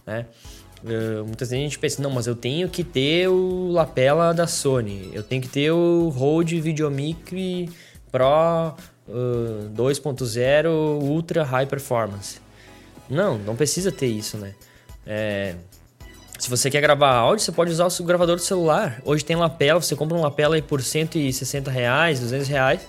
né? 0.05 0.25
Uh, 0.83 1.25
muitas 1.25 1.49
vezes 1.49 1.53
a 1.53 1.63
gente 1.63 1.79
pensa, 1.79 2.01
não, 2.03 2.11
mas 2.11 2.27
eu 2.27 2.35
tenho 2.35 2.69
que 2.69 2.83
ter 2.83 3.27
o 3.27 3.71
lapela 3.71 4.31
da 4.31 4.45
Sony, 4.45 5.09
eu 5.11 5.23
tenho 5.23 5.41
que 5.41 5.47
ter 5.47 5.71
o 5.71 6.09
Rode 6.09 6.61
Videomic 6.61 7.67
Pro 8.11 8.75
uh, 9.07 9.69
2.0 9.75 10.67
Ultra 11.01 11.43
High 11.43 11.65
Performance. 11.65 12.39
Não, 13.09 13.37
não 13.37 13.55
precisa 13.55 13.91
ter 13.91 14.07
isso, 14.07 14.37
né? 14.37 14.53
É, 15.05 15.55
Se 16.37 16.49
você 16.49 16.69
quer 16.69 16.81
gravar 16.81 17.13
áudio, 17.13 17.43
você 17.43 17.51
pode 17.51 17.71
usar 17.71 17.87
o 17.87 18.03
gravador 18.03 18.35
do 18.35 18.41
celular. 18.41 19.01
Hoje 19.05 19.23
tem 19.23 19.35
lapela, 19.35 19.81
você 19.81 19.95
compra 19.95 20.17
um 20.17 20.21
lapela 20.21 20.55
aí 20.55 20.61
por 20.61 20.81
160 20.81 21.71
reais, 21.71 22.19
200 22.19 22.47
reais, 22.47 22.81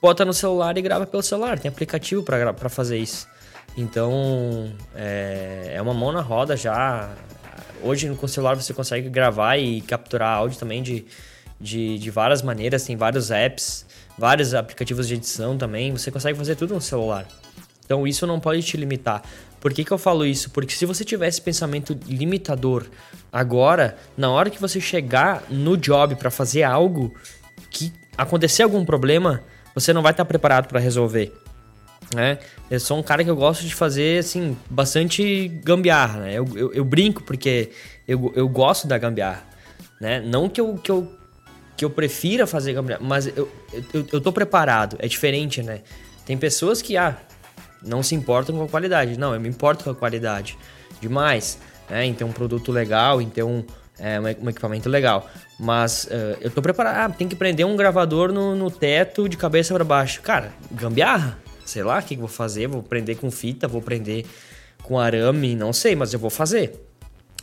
bota 0.00 0.24
no 0.24 0.34
celular 0.34 0.76
e 0.76 0.82
grava 0.82 1.06
pelo 1.06 1.22
celular. 1.22 1.58
Tem 1.58 1.68
aplicativo 1.68 2.22
para 2.22 2.68
fazer 2.68 2.98
isso. 2.98 3.26
Então, 3.76 4.72
é, 4.94 5.72
é 5.74 5.82
uma 5.82 5.94
mão 5.94 6.12
na 6.12 6.20
roda 6.20 6.56
já. 6.56 7.10
Hoje 7.82 8.08
com 8.14 8.26
o 8.26 8.28
celular 8.28 8.54
você 8.54 8.72
consegue 8.72 9.08
gravar 9.08 9.56
e 9.56 9.80
capturar 9.80 10.38
áudio 10.38 10.58
também 10.58 10.82
de, 10.82 11.04
de, 11.60 11.98
de 11.98 12.10
várias 12.10 12.42
maneiras. 12.42 12.84
Tem 12.84 12.96
vários 12.96 13.30
apps, 13.30 13.86
vários 14.18 14.54
aplicativos 14.54 15.08
de 15.08 15.14
edição 15.14 15.56
também. 15.56 15.92
Você 15.92 16.10
consegue 16.10 16.36
fazer 16.38 16.56
tudo 16.56 16.74
no 16.74 16.80
celular. 16.80 17.26
Então 17.84 18.06
isso 18.06 18.26
não 18.26 18.40
pode 18.40 18.62
te 18.62 18.76
limitar. 18.76 19.22
Por 19.60 19.72
que, 19.72 19.84
que 19.84 19.90
eu 19.90 19.98
falo 19.98 20.26
isso? 20.26 20.50
Porque 20.50 20.74
se 20.74 20.84
você 20.84 21.04
tiver 21.04 21.28
esse 21.28 21.40
pensamento 21.40 21.98
limitador 22.06 22.86
agora, 23.32 23.96
na 24.16 24.30
hora 24.30 24.50
que 24.50 24.60
você 24.60 24.80
chegar 24.80 25.42
no 25.48 25.76
job 25.76 26.16
para 26.16 26.30
fazer 26.30 26.62
algo 26.62 27.14
que 27.70 27.92
acontecer 28.16 28.62
algum 28.62 28.84
problema, 28.84 29.42
você 29.74 29.92
não 29.92 30.02
vai 30.02 30.12
estar 30.12 30.24
preparado 30.24 30.68
para 30.68 30.78
resolver. 30.78 31.32
Né? 32.14 32.38
Eu 32.70 32.78
sou 32.78 32.98
um 32.98 33.02
cara 33.02 33.24
que 33.24 33.30
eu 33.30 33.36
gosto 33.36 33.64
de 33.64 33.74
fazer 33.74 34.18
assim 34.18 34.56
bastante 34.68 35.48
gambiarra. 35.64 36.20
Né? 36.20 36.34
Eu, 36.34 36.46
eu, 36.54 36.72
eu 36.74 36.84
brinco 36.84 37.22
porque 37.22 37.70
eu, 38.06 38.32
eu 38.36 38.48
gosto 38.48 38.86
da 38.86 38.98
gambiarra. 38.98 39.42
Né? 40.00 40.20
Não 40.20 40.48
que 40.48 40.60
eu, 40.60 40.74
que 40.74 40.90
eu 40.90 41.10
que 41.76 41.84
eu 41.84 41.90
prefira 41.90 42.46
fazer 42.46 42.72
gambiarra, 42.72 43.02
mas 43.04 43.26
eu, 43.26 43.50
eu, 43.92 44.06
eu 44.12 44.20
tô 44.20 44.32
preparado. 44.32 44.96
É 44.98 45.08
diferente, 45.08 45.62
né? 45.62 45.80
Tem 46.24 46.36
pessoas 46.36 46.80
que, 46.80 46.96
ah, 46.96 47.16
não 47.82 48.02
se 48.02 48.14
importam 48.14 48.56
com 48.56 48.64
a 48.64 48.68
qualidade. 48.68 49.18
Não, 49.18 49.34
eu 49.34 49.40
me 49.40 49.48
importo 49.48 49.84
com 49.84 49.90
a 49.90 49.94
qualidade 49.94 50.56
demais, 51.00 51.58
né? 51.88 52.04
Em 52.04 52.14
ter 52.14 52.24
um 52.24 52.32
produto 52.32 52.72
legal, 52.72 53.20
em 53.20 53.28
ter 53.28 53.42
um, 53.42 53.64
é, 53.98 54.18
um 54.20 54.48
equipamento 54.48 54.88
legal. 54.88 55.28
Mas 55.58 56.04
uh, 56.04 56.38
eu 56.40 56.50
tô 56.50 56.62
preparado. 56.62 56.96
Ah, 56.96 57.14
tem 57.14 57.28
que 57.28 57.36
prender 57.36 57.66
um 57.66 57.76
gravador 57.76 58.32
no, 58.32 58.54
no 58.54 58.70
teto 58.70 59.28
de 59.28 59.36
cabeça 59.36 59.74
para 59.74 59.84
baixo. 59.84 60.22
Cara, 60.22 60.52
gambiarra. 60.70 61.38
Sei 61.64 61.82
lá 61.82 61.98
o 61.98 62.02
que, 62.02 62.14
que 62.14 62.20
vou 62.20 62.28
fazer. 62.28 62.66
Vou 62.66 62.82
prender 62.82 63.16
com 63.16 63.30
fita, 63.30 63.68
vou 63.68 63.82
prender 63.82 64.24
com 64.82 64.98
arame, 64.98 65.54
não 65.54 65.72
sei, 65.72 65.96
mas 65.96 66.12
eu 66.12 66.18
vou 66.18 66.30
fazer. 66.30 66.72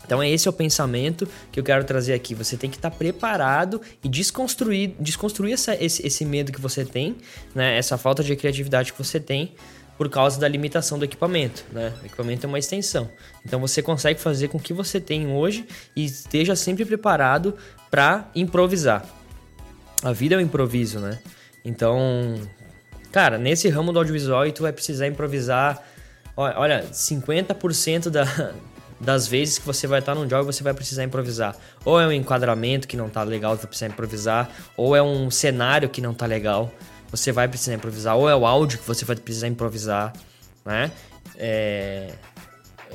Então, 0.05 0.23
esse 0.23 0.47
é 0.47 0.51
o 0.51 0.53
pensamento 0.53 1.27
que 1.51 1.59
eu 1.59 1.63
quero 1.63 1.83
trazer 1.83 2.13
aqui. 2.13 2.35
Você 2.35 2.57
tem 2.57 2.69
que 2.69 2.75
estar 2.75 2.91
preparado 2.91 3.81
e 4.03 4.09
desconstruir, 4.09 4.93
desconstruir 4.99 5.53
essa, 5.53 5.75
esse, 5.81 6.05
esse 6.05 6.25
medo 6.25 6.51
que 6.51 6.59
você 6.59 6.83
tem, 6.83 7.15
né? 7.55 7.77
essa 7.77 7.97
falta 7.97 8.23
de 8.23 8.35
criatividade 8.35 8.91
que 8.91 8.97
você 8.97 9.19
tem 9.19 9.53
por 9.97 10.09
causa 10.09 10.39
da 10.39 10.47
limitação 10.47 10.97
do 10.97 11.05
equipamento. 11.05 11.63
Né? 11.71 11.93
O 12.01 12.05
equipamento 12.05 12.45
é 12.45 12.49
uma 12.49 12.59
extensão. 12.59 13.09
Então, 13.45 13.59
você 13.59 13.81
consegue 13.81 14.19
fazer 14.19 14.47
com 14.47 14.57
o 14.57 14.61
que 14.61 14.73
você 14.73 14.99
tem 14.99 15.27
hoje 15.27 15.65
e 15.95 16.03
esteja 16.03 16.55
sempre 16.55 16.83
preparado 16.83 17.55
para 17.89 18.29
improvisar. 18.35 19.05
A 20.03 20.11
vida 20.11 20.33
é 20.33 20.37
um 20.39 20.41
improviso, 20.41 20.99
né? 20.99 21.19
Então, 21.63 22.41
cara, 23.11 23.37
nesse 23.37 23.69
ramo 23.69 23.93
do 23.93 23.99
audiovisual, 23.99 24.51
tu 24.51 24.63
vai 24.63 24.73
precisar 24.73 25.07
improvisar. 25.07 25.79
Olha, 26.35 26.85
50% 26.91 28.09
da, 28.09 28.25
das 29.01 29.27
vezes 29.27 29.57
que 29.57 29.65
você 29.65 29.87
vai 29.87 29.99
estar 29.99 30.13
num 30.13 30.29
jogo 30.29 30.51
você 30.51 30.63
vai 30.63 30.73
precisar 30.73 31.03
improvisar. 31.03 31.55
Ou 31.83 31.99
é 31.99 32.07
um 32.07 32.11
enquadramento 32.11 32.87
que 32.87 32.95
não 32.95 33.09
tá 33.09 33.23
legal, 33.23 33.55
você 33.55 33.61
vai 33.61 33.67
precisar 33.67 33.87
improvisar, 33.87 34.49
ou 34.77 34.95
é 34.95 35.01
um 35.01 35.31
cenário 35.31 35.89
que 35.89 36.01
não 36.01 36.13
tá 36.13 36.25
legal, 36.25 36.71
você 37.09 37.31
vai 37.31 37.47
precisar 37.47 37.73
improvisar, 37.73 38.15
ou 38.15 38.29
é 38.29 38.35
o 38.35 38.45
áudio 38.45 38.79
que 38.79 38.87
você 38.87 39.03
vai 39.03 39.15
precisar 39.15 39.47
improvisar, 39.47 40.13
né? 40.63 40.91
É... 41.35 42.13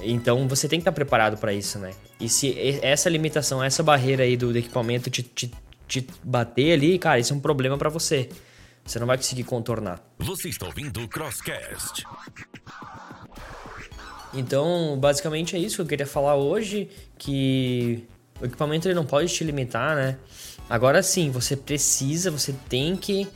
Então 0.03 0.47
você 0.47 0.69
tem 0.69 0.79
que 0.79 0.83
estar 0.83 0.93
preparado 0.93 1.39
para 1.39 1.53
isso, 1.53 1.79
né? 1.79 1.93
E 2.21 2.29
se 2.29 2.57
essa 2.83 3.09
limitação, 3.09 3.63
essa 3.63 3.83
barreira 3.83 4.23
aí 4.23 4.37
do, 4.37 4.57
equipamento 4.57 5.11
te, 5.11 5.23
te, 5.23 5.53
te 5.89 6.07
bater 6.23 6.73
ali, 6.73 6.99
cara, 6.99 7.19
isso 7.19 7.33
é 7.33 7.37
um 7.37 7.41
problema 7.41 7.77
para 7.77 7.89
você. 7.89 8.29
Você 8.85 9.01
não 9.01 9.07
vai 9.07 9.17
conseguir 9.17 9.45
contornar. 9.45 10.01
Você 10.19 10.49
está 10.49 10.67
ouvindo 10.67 11.03
o 11.03 11.09
Crosscast. 11.09 12.05
Então, 14.37 14.97
basicamente 14.99 15.57
é 15.57 15.59
isso 15.59 15.77
que 15.77 15.83
eu 15.83 15.87
queria 15.87 16.07
falar 16.07 16.37
hoje, 16.37 16.89
que 17.19 18.05
o 18.41 18.45
equipamento 18.45 18.87
ele 18.87 18.95
não 18.95 19.07
pode 19.07 19.33
te 19.33 19.43
limitar, 19.43 19.97
né? 19.97 20.19
Agora 20.69 21.03
sim, 21.03 21.31
você 21.31 21.57
precisa, 21.57 22.31
você 22.31 22.55
tem 22.69 22.97
que 22.97 23.29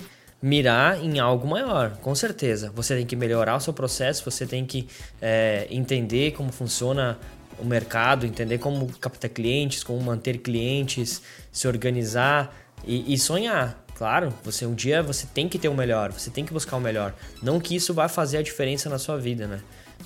mirar 0.43 1.03
em 1.03 1.19
algo 1.19 1.47
maior, 1.47 1.97
com 1.99 2.15
certeza. 2.15 2.71
Você 2.75 2.97
tem 2.97 3.07
que 3.07 3.17
melhorar 3.17 3.57
o 3.57 3.61
seu 3.61 3.73
processo, 3.73 4.25
você 4.25 4.47
tem 4.47 4.65
que 4.65 4.89
é, 5.21 5.67
entender 5.71 6.33
como 6.33 6.51
funciona 6.51 7.19
o 7.59 7.65
mercado, 7.65 8.27
entender 8.27 8.59
como 8.59 8.87
captar 8.99 9.31
clientes, 9.31 9.85
como 9.85 10.01
manter 10.01 10.39
clientes, 10.39 11.23
se 11.53 11.69
organizar 11.69 12.55
e, 12.85 13.13
e 13.13 13.19
sonhar. 13.19 13.85
Claro, 13.95 14.33
você 14.43 14.65
um 14.65 14.75
dia 14.75 15.03
você 15.03 15.27
tem 15.27 15.47
que 15.47 15.59
ter 15.59 15.69
o 15.69 15.75
melhor, 15.75 16.11
você 16.11 16.31
tem 16.31 16.45
que 16.45 16.53
buscar 16.55 16.79
o 16.79 16.81
melhor. 16.81 17.15
Não 17.43 17.61
que 17.61 17.77
isso 17.77 17.93
vá 17.93 18.09
fazer 18.09 18.39
a 18.39 18.43
diferença 18.43 18.89
na 18.89 18.99
sua 18.99 19.19
vida, 19.19 19.47
né? 19.47 19.61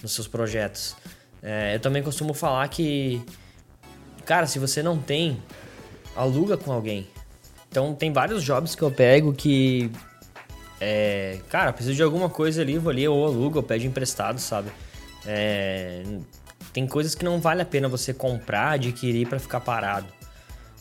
Nos 0.04 0.12
seus 0.12 0.28
projetos. 0.28 0.94
É, 1.42 1.74
eu 1.74 1.80
também 1.80 2.02
costumo 2.02 2.32
falar 2.32 2.68
que, 2.68 3.20
cara, 4.24 4.46
se 4.46 4.58
você 4.58 4.82
não 4.82 4.98
tem, 4.98 5.42
aluga 6.14 6.56
com 6.56 6.70
alguém. 6.70 7.08
Então 7.68 7.94
tem 7.94 8.12
vários 8.12 8.44
jobs 8.44 8.74
que 8.74 8.82
eu 8.82 8.90
pego 8.90 9.32
que, 9.32 9.90
é, 10.80 11.40
cara, 11.48 11.72
preciso 11.72 11.96
de 11.96 12.02
alguma 12.02 12.30
coisa 12.30 12.62
ali, 12.62 12.78
vou 12.78 12.90
ali, 12.90 13.08
ou 13.08 13.26
aluga, 13.26 13.58
ou 13.58 13.62
pede 13.62 13.86
emprestado, 13.86 14.38
sabe? 14.38 14.70
É, 15.26 16.04
tem 16.72 16.86
coisas 16.86 17.14
que 17.14 17.24
não 17.24 17.40
vale 17.40 17.62
a 17.62 17.64
pena 17.64 17.88
você 17.88 18.14
comprar, 18.14 18.72
adquirir 18.72 19.26
para 19.26 19.38
ficar 19.38 19.60
parado. 19.60 20.06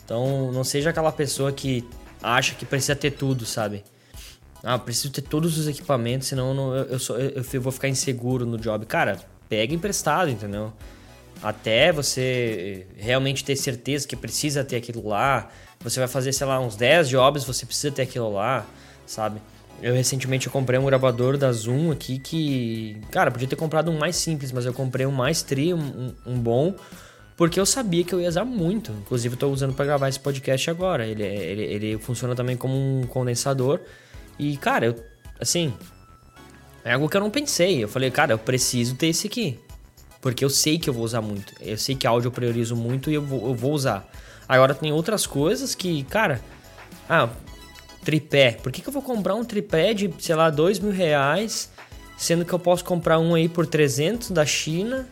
Então 0.04 0.52
não 0.52 0.62
seja 0.62 0.90
aquela 0.90 1.10
pessoa 1.10 1.50
que 1.50 1.84
acha 2.22 2.54
que 2.54 2.64
precisa 2.66 2.94
ter 2.94 3.12
tudo, 3.12 3.46
sabe? 3.46 3.82
Ah, 4.64 4.78
preciso 4.78 5.12
ter 5.12 5.20
todos 5.20 5.58
os 5.58 5.68
equipamentos, 5.68 6.26
senão 6.26 6.54
não, 6.54 6.74
eu, 6.74 6.84
eu, 6.84 6.98
sou, 6.98 7.18
eu, 7.18 7.44
eu 7.52 7.60
vou 7.60 7.70
ficar 7.70 7.88
inseguro 7.88 8.46
no 8.46 8.56
job. 8.56 8.86
Cara, 8.86 9.18
pega 9.48 9.74
emprestado, 9.74 10.30
entendeu? 10.30 10.72
Até 11.42 11.92
você 11.92 12.86
realmente 12.96 13.44
ter 13.44 13.56
certeza 13.56 14.08
que 14.08 14.16
precisa 14.16 14.64
ter 14.64 14.76
aquilo 14.76 15.06
lá. 15.06 15.50
Você 15.80 16.00
vai 16.00 16.08
fazer, 16.08 16.32
sei 16.32 16.46
lá, 16.46 16.58
uns 16.58 16.76
10 16.76 17.10
jobs, 17.10 17.44
você 17.44 17.66
precisa 17.66 17.92
ter 17.92 18.02
aquilo 18.02 18.32
lá, 18.32 18.64
sabe? 19.06 19.38
Eu 19.82 19.92
recentemente 19.92 20.46
eu 20.46 20.52
comprei 20.52 20.78
um 20.78 20.86
gravador 20.86 21.36
da 21.36 21.52
Zoom 21.52 21.90
aqui 21.90 22.18
que, 22.18 22.96
cara, 23.10 23.30
podia 23.30 23.46
ter 23.46 23.56
comprado 23.56 23.90
um 23.90 23.98
mais 23.98 24.16
simples, 24.16 24.50
mas 24.50 24.64
eu 24.64 24.72
comprei 24.72 25.04
um 25.04 25.10
mais 25.10 25.42
tri, 25.42 25.74
um, 25.74 26.14
um 26.24 26.38
bom, 26.38 26.74
porque 27.36 27.60
eu 27.60 27.66
sabia 27.66 28.02
que 28.04 28.14
eu 28.14 28.20
ia 28.20 28.28
usar 28.28 28.44
muito. 28.44 28.92
Inclusive, 28.92 29.34
eu 29.34 29.38
tô 29.38 29.48
usando 29.48 29.74
para 29.74 29.84
gravar 29.84 30.08
esse 30.08 30.20
podcast 30.20 30.70
agora. 30.70 31.04
Ele, 31.06 31.22
é, 31.22 31.34
ele, 31.34 31.62
ele 31.62 31.98
funciona 31.98 32.34
também 32.34 32.56
como 32.56 32.74
um 32.74 33.06
condensador. 33.06 33.80
E, 34.38 34.56
cara, 34.56 34.86
eu, 34.86 35.04
assim, 35.40 35.72
é 36.84 36.92
algo 36.92 37.08
que 37.08 37.16
eu 37.16 37.20
não 37.20 37.30
pensei. 37.30 37.82
Eu 37.82 37.88
falei, 37.88 38.10
cara, 38.10 38.32
eu 38.32 38.38
preciso 38.38 38.94
ter 38.94 39.08
esse 39.08 39.26
aqui. 39.26 39.58
Porque 40.20 40.44
eu 40.44 40.50
sei 40.50 40.78
que 40.78 40.88
eu 40.88 40.94
vou 40.94 41.04
usar 41.04 41.20
muito. 41.20 41.52
Eu 41.60 41.76
sei 41.76 41.94
que 41.94 42.06
áudio 42.06 42.28
eu 42.28 42.32
priorizo 42.32 42.74
muito 42.74 43.10
e 43.10 43.14
eu 43.14 43.22
vou, 43.22 43.48
eu 43.48 43.54
vou 43.54 43.72
usar. 43.72 44.08
Agora 44.48 44.74
tem 44.74 44.92
outras 44.92 45.26
coisas 45.26 45.74
que, 45.74 46.02
cara. 46.04 46.40
Ah, 47.08 47.28
tripé. 48.04 48.52
Por 48.52 48.70
que, 48.70 48.80
que 48.82 48.88
eu 48.88 48.92
vou 48.92 49.02
comprar 49.02 49.34
um 49.34 49.44
tripé 49.44 49.94
de, 49.94 50.12
sei 50.18 50.34
lá, 50.34 50.50
dois 50.50 50.78
mil 50.78 50.92
reais, 50.92 51.70
sendo 52.16 52.44
que 52.44 52.52
eu 52.52 52.58
posso 52.58 52.84
comprar 52.84 53.18
um 53.18 53.34
aí 53.34 53.48
por 53.48 53.66
300 53.66 54.30
da 54.30 54.44
China, 54.44 55.06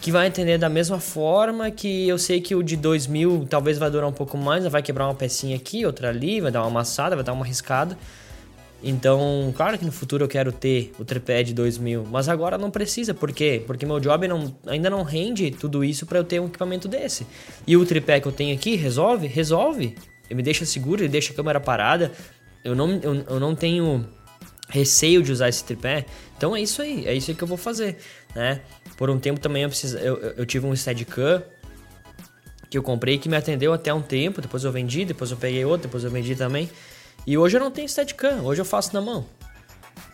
que 0.00 0.10
vai 0.10 0.26
entender 0.26 0.58
da 0.58 0.68
mesma 0.68 1.00
forma, 1.00 1.70
que 1.70 2.08
eu 2.08 2.18
sei 2.18 2.40
que 2.40 2.54
o 2.54 2.62
de 2.62 2.76
dois 2.76 3.06
mil 3.06 3.46
talvez 3.48 3.78
vai 3.78 3.90
durar 3.90 4.08
um 4.08 4.12
pouco 4.12 4.36
mais, 4.38 4.66
vai 4.66 4.82
quebrar 4.82 5.06
uma 5.06 5.14
pecinha 5.14 5.56
aqui, 5.56 5.84
outra 5.84 6.08
ali, 6.08 6.40
vai 6.40 6.50
dar 6.50 6.60
uma 6.60 6.68
amassada, 6.68 7.16
vai 7.16 7.24
dar 7.24 7.32
uma 7.32 7.44
riscada. 7.44 7.96
Então, 8.82 9.52
claro 9.56 9.78
que 9.78 9.84
no 9.84 9.92
futuro 9.92 10.24
eu 10.24 10.28
quero 10.28 10.52
ter 10.52 10.92
o 10.98 11.04
tripé 11.04 11.42
de 11.42 11.52
2000, 11.52 12.06
mas 12.10 12.28
agora 12.28 12.56
não 12.56 12.70
precisa, 12.70 13.12
por 13.12 13.30
quê? 13.30 13.62
Porque 13.66 13.84
meu 13.84 14.00
job 14.00 14.26
não, 14.26 14.54
ainda 14.66 14.88
não 14.88 15.02
rende 15.02 15.50
tudo 15.50 15.84
isso 15.84 16.06
para 16.06 16.18
eu 16.18 16.24
ter 16.24 16.40
um 16.40 16.46
equipamento 16.46 16.88
desse. 16.88 17.26
E 17.66 17.76
o 17.76 17.84
tripé 17.84 18.20
que 18.20 18.26
eu 18.26 18.32
tenho 18.32 18.54
aqui 18.54 18.76
resolve? 18.76 19.26
Resolve. 19.26 19.94
Ele 20.28 20.36
me 20.36 20.42
deixa 20.42 20.64
seguro, 20.64 21.02
ele 21.02 21.08
deixa 21.08 21.32
a 21.32 21.36
câmera 21.36 21.60
parada. 21.60 22.10
Eu 22.64 22.74
não, 22.74 22.90
eu, 23.02 23.14
eu 23.28 23.40
não 23.40 23.54
tenho 23.54 24.06
receio 24.70 25.22
de 25.22 25.30
usar 25.32 25.48
esse 25.48 25.62
tripé. 25.64 26.06
Então 26.36 26.56
é 26.56 26.62
isso 26.62 26.80
aí, 26.80 27.06
é 27.06 27.14
isso 27.14 27.30
aí 27.30 27.36
que 27.36 27.42
eu 27.42 27.48
vou 27.48 27.58
fazer, 27.58 27.98
né? 28.34 28.62
Por 28.96 29.10
um 29.10 29.18
tempo 29.18 29.40
também 29.40 29.64
eu, 29.64 29.68
preciso, 29.68 29.98
eu, 29.98 30.16
eu 30.36 30.46
tive 30.46 30.66
um 30.66 30.74
Steadicam 30.74 31.42
que 32.70 32.78
eu 32.78 32.82
comprei 32.82 33.18
que 33.18 33.28
me 33.28 33.36
atendeu 33.36 33.72
até 33.72 33.92
um 33.92 34.00
tempo, 34.00 34.40
depois 34.40 34.62
eu 34.62 34.70
vendi, 34.70 35.04
depois 35.04 35.32
eu 35.32 35.36
peguei 35.36 35.64
outro, 35.64 35.88
depois 35.88 36.04
eu 36.04 36.10
vendi 36.10 36.36
também. 36.36 36.70
E 37.26 37.36
hoje 37.36 37.56
eu 37.56 37.60
não 37.60 37.70
tenho 37.70 37.88
Steadicam, 37.88 38.44
hoje 38.44 38.60
eu 38.60 38.64
faço 38.64 38.92
na 38.94 39.00
mão. 39.00 39.26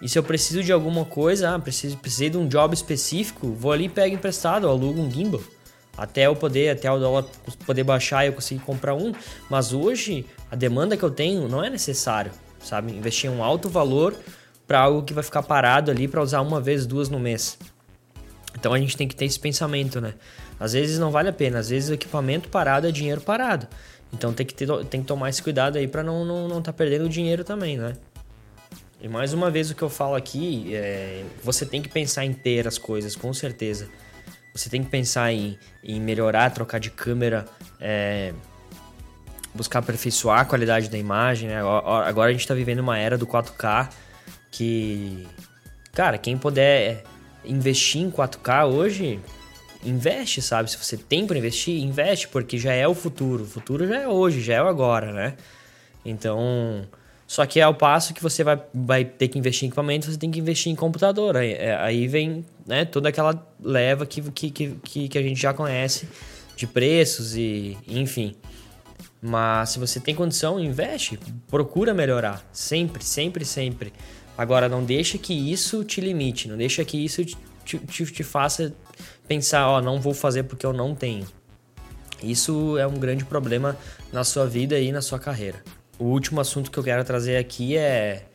E 0.01 0.09
se 0.09 0.19
eu 0.19 0.23
preciso 0.23 0.63
de 0.63 0.73
alguma 0.73 1.05
coisa, 1.05 1.55
ah, 1.55 1.59
preciso, 1.59 1.97
precisei 1.97 2.29
de 2.29 2.37
um 2.37 2.47
job 2.47 2.75
específico, 2.75 3.53
vou 3.53 3.73
ali 3.73 3.89
pego 3.89 4.15
emprestado, 4.15 4.69
alugo 4.69 5.01
um 5.01 5.11
gimbal. 5.11 5.41
Até 5.97 6.27
eu 6.27 6.37
poder, 6.37 6.69
até 6.69 6.91
o 6.91 6.99
dólar 6.99 7.25
poder 7.65 7.83
baixar 7.83 8.25
e 8.25 8.29
eu 8.29 8.35
conseguir 8.35 8.61
comprar 8.61 8.95
um. 8.95 9.15
Mas 9.49 9.73
hoje, 9.73 10.27
a 10.51 10.57
demanda 10.57 10.97
que 10.97 11.03
eu 11.03 11.11
tenho 11.11 11.49
não 11.49 11.65
é 11.65 11.71
necessário, 11.71 12.33
sabe? 12.63 12.93
Investir 12.93 13.31
um 13.31 13.43
alto 13.43 13.71
valor 13.71 14.15
para 14.67 14.81
algo 14.81 15.03
que 15.03 15.15
vai 15.15 15.25
ficar 15.25 15.43
parado 15.43 15.91
ali 15.91 16.07
para 16.07 16.21
usar 16.21 16.43
uma 16.43 16.61
vez, 16.61 16.85
duas 16.85 17.09
no 17.09 17.19
mês. 17.19 17.59
Então 18.59 18.75
a 18.75 18.79
gente 18.79 18.97
tem 18.97 19.09
que 19.09 19.17
ter 19.17 19.25
esse 19.25 19.41
pensamento, 19.41 20.01
né? 20.01 20.15
Às 20.59 20.73
vezes 20.73 20.99
não 20.99 21.11
vale 21.11 21.29
a 21.29 21.33
pena, 21.33 21.59
às 21.59 21.69
vezes 21.69 21.89
o 21.89 21.95
equipamento 21.95 22.49
parado 22.49 22.87
é 22.87 22.91
dinheiro 22.91 23.21
parado. 23.21 23.67
Então 24.13 24.33
tem 24.33 24.47
que, 24.47 24.55
ter, 24.55 24.69
tem 24.87 25.01
que 25.01 25.07
tomar 25.07 25.29
esse 25.29 25.43
cuidado 25.43 25.77
aí 25.77 25.87
para 25.87 26.03
não 26.03 26.23
estar 26.23 26.35
não, 26.35 26.49
não 26.49 26.63
tá 26.63 26.73
perdendo 26.73 27.09
dinheiro 27.09 27.45
também, 27.45 27.77
né? 27.77 27.95
E 29.01 29.09
mais 29.09 29.33
uma 29.33 29.51
vez 29.51 29.71
o 29.71 29.75
que 29.75 29.83
eu 29.83 29.91
falo 29.91 30.15
aqui 30.15 30.75
é 30.75 31.23
você 31.43 31.67
tem 31.67 31.83
que 31.83 31.89
pensar 31.89 32.25
em 32.25 32.33
ter 32.33 32.67
as 32.67 32.79
coisas, 32.79 33.15
com 33.15 33.33
certeza. 33.33 33.89
Você 34.55 34.71
tem 34.71 34.83
que 34.83 34.89
pensar 34.89 35.31
em, 35.33 35.59
em 35.85 36.01
melhorar, 36.01 36.51
trocar 36.51 36.81
de 36.81 36.91
câmera, 36.91 37.45
é, 37.79 38.33
buscar 39.55 39.81
aperfeiçoar 39.81 40.41
a 40.41 40.45
qualidade 40.47 40.89
da 40.89 40.97
imagem. 40.97 41.51
Né? 41.51 41.61
Agora 41.61 42.31
a 42.31 42.33
gente 42.33 42.41
está 42.41 42.55
vivendo 42.55 42.79
uma 42.79 42.99
era 42.99 43.19
do 43.19 43.27
4K 43.27 43.91
que, 44.51 45.29
cara, 45.93 46.17
quem 46.17 46.39
puder 46.39 47.05
investir 47.45 48.01
em 48.01 48.11
4K 48.11 48.67
hoje, 48.67 49.21
investe, 49.87 50.43
sabe? 50.43 50.71
Se 50.71 50.77
você 50.77 50.97
tem 50.97 51.27
para 51.27 51.39
investir, 51.39 51.83
investe, 51.83 52.29
porque 52.29 52.59
já 52.59 52.73
é 52.73 52.87
o 52.87 52.95
futuro. 52.95 53.45
O 53.45 53.47
futuro 53.47 53.87
já 53.87 54.01
é 54.01 54.09
hoje, 54.09 54.41
já 54.41 54.55
é 54.55 54.63
o 54.63 54.67
agora, 54.67 55.13
né? 55.13 55.35
Então, 56.05 56.87
só 57.27 57.45
que 57.45 57.59
é 57.59 57.63
ao 57.63 57.75
passo 57.75 58.15
que 58.15 58.23
você 58.23 58.45
vai, 58.45 58.61
vai 58.73 59.05
ter 59.05 59.29
que 59.29 59.39
investir 59.39 59.65
em 59.65 59.69
equipamento, 59.69 60.11
você 60.11 60.19
tem 60.19 60.31
que 60.31 60.39
investir 60.39 60.71
em 60.71 60.77
computador. 60.77 61.37
Aí, 61.37 61.53
é, 61.53 61.77
aí 61.77 62.07
vem 62.07 62.45
né, 62.67 62.85
toda 62.85 63.09
aquela 63.09 63.47
leva 63.61 64.07
que, 64.07 64.23
que, 64.31 64.51
que, 64.51 65.09
que 65.09 65.19
a 65.19 65.23
gente 65.23 65.41
já 65.41 65.53
conhece 65.53 66.09
de 66.57 66.67
preços 66.67 67.37
e 67.37 67.77
enfim. 67.89 68.37
Mas 69.21 69.71
se 69.71 69.79
você 69.79 69.99
tem 69.99 70.15
condição, 70.15 70.61
investe, 70.61 71.19
procura 71.49 71.93
melhorar. 71.93 72.47
Sempre, 72.53 73.05
sempre, 73.05 73.45
sempre. 73.45 73.93
Agora, 74.39 74.69
não 74.69 74.85
deixa 74.85 75.19
que 75.19 75.33
isso 75.33 75.83
te 75.83 76.01
limite, 76.01 76.49
não 76.49 76.57
deixa 76.57 76.85
que 76.85 77.03
isso 77.03 77.25
te, 77.25 77.37
te, 77.65 78.05
te 78.05 78.23
faça 78.23 78.73
pensar, 79.27 79.69
ó, 79.69 79.79
oh, 79.79 79.81
não 79.81 80.01
vou 80.01 80.15
fazer 80.15 80.45
porque 80.45 80.65
eu 80.65 80.73
não 80.73 80.95
tenho. 80.95 81.27
Isso 82.23 82.79
é 82.79 82.87
um 82.87 82.95
grande 82.95 83.25
problema 83.25 83.77
na 84.13 84.25
sua 84.25 84.47
vida 84.47 84.79
e 84.79 84.91
na 84.91 85.03
sua 85.03 85.19
carreira. 85.19 85.63
O 85.99 86.05
último 86.05 86.41
assunto 86.41 86.71
que 86.71 86.79
eu 86.79 86.85
quero 86.85 87.05
trazer 87.05 87.37
aqui 87.37 87.77
é 87.77 88.27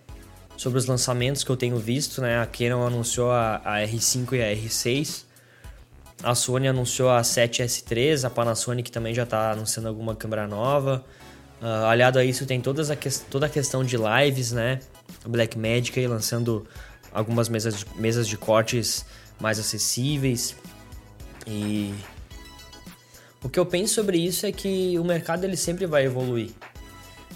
sobre 0.57 0.77
os 0.77 0.85
lançamentos 0.85 1.43
que 1.43 1.49
eu 1.49 1.57
tenho 1.57 1.77
visto, 1.77 2.21
né? 2.21 2.39
A 2.39 2.45
Canon 2.45 2.85
anunciou 2.85 3.31
a, 3.31 3.61
a 3.63 3.79
R5 3.79 4.33
e 4.33 4.41
a 4.41 4.55
R6. 4.55 5.23
A 6.23 6.35
Sony 6.35 6.67
anunciou 6.67 7.09
a 7.09 7.21
7S3, 7.21 8.25
a 8.25 8.29
Panasonic 8.29 8.91
também 8.91 9.13
já 9.13 9.23
está 9.23 9.51
anunciando 9.51 9.89
alguma 9.89 10.15
câmera 10.15 10.47
nova. 10.47 11.03
Uh, 11.59 11.85
aliado 11.85 12.19
a 12.19 12.23
isso, 12.25 12.45
tem 12.45 12.61
todas 12.61 12.91
a 12.91 12.95
que, 12.95 13.09
toda 13.09 13.47
a 13.47 13.49
questão 13.49 13.83
de 13.83 13.97
lives, 13.97 14.51
né? 14.51 14.79
Blackmagic 15.25 15.99
aí 15.99 16.07
lançando 16.07 16.67
algumas 17.11 17.49
mesas 17.49 17.79
de, 17.79 17.85
mesas 17.95 18.27
de 18.27 18.37
cortes 18.37 19.05
mais 19.39 19.59
acessíveis. 19.59 20.55
E 21.47 21.93
o 23.43 23.49
que 23.49 23.59
eu 23.59 23.65
penso 23.65 23.95
sobre 23.95 24.17
isso 24.17 24.45
é 24.45 24.51
que 24.51 24.97
o 24.99 25.03
mercado 25.03 25.43
ele 25.43 25.57
sempre 25.57 25.85
vai 25.85 26.05
evoluir. 26.05 26.51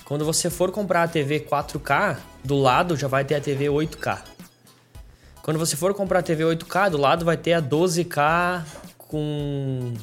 Quando 0.04 0.24
você 0.24 0.50
for 0.50 0.72
comprar 0.72 1.04
a 1.04 1.08
TV 1.08 1.40
4K, 1.40 2.18
do 2.44 2.56
lado 2.56 2.96
já 2.96 3.08
vai 3.08 3.26
ter 3.26 3.36
a 3.36 3.42
TV 3.42 3.66
8K. 3.66 4.22
Quando 5.42 5.58
você 5.58 5.76
for 5.76 5.94
comprar 5.94 6.20
a 6.20 6.24
TV 6.24 6.44
8K, 6.44 6.92
do 6.92 6.98
lado 6.98 7.26
vai 7.26 7.38
ter 7.38 7.54
a 7.54 7.62
12K 7.62 8.64
com 8.98 9.94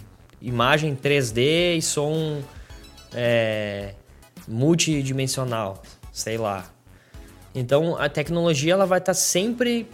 imagem 0.41 0.97
3D 0.97 1.77
e 1.77 1.83
som 1.83 2.43
é, 3.15 3.95
multidimensional, 4.49 5.83
sei 6.13 6.37
lá. 6.37 6.69
Então 7.55 7.97
a 7.97 8.09
tecnologia 8.09 8.73
ela 8.73 8.87
vai 8.87 8.99
estar 8.99 9.13
tá 9.13 9.15
sempre 9.15 9.89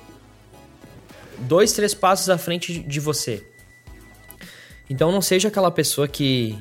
dois, 1.40 1.72
três 1.72 1.92
passos 1.92 2.30
à 2.30 2.38
frente 2.38 2.78
de 2.78 3.00
você. 3.00 3.46
Então 4.88 5.12
não 5.12 5.20
seja 5.20 5.48
aquela 5.48 5.70
pessoa 5.70 6.08
que 6.08 6.58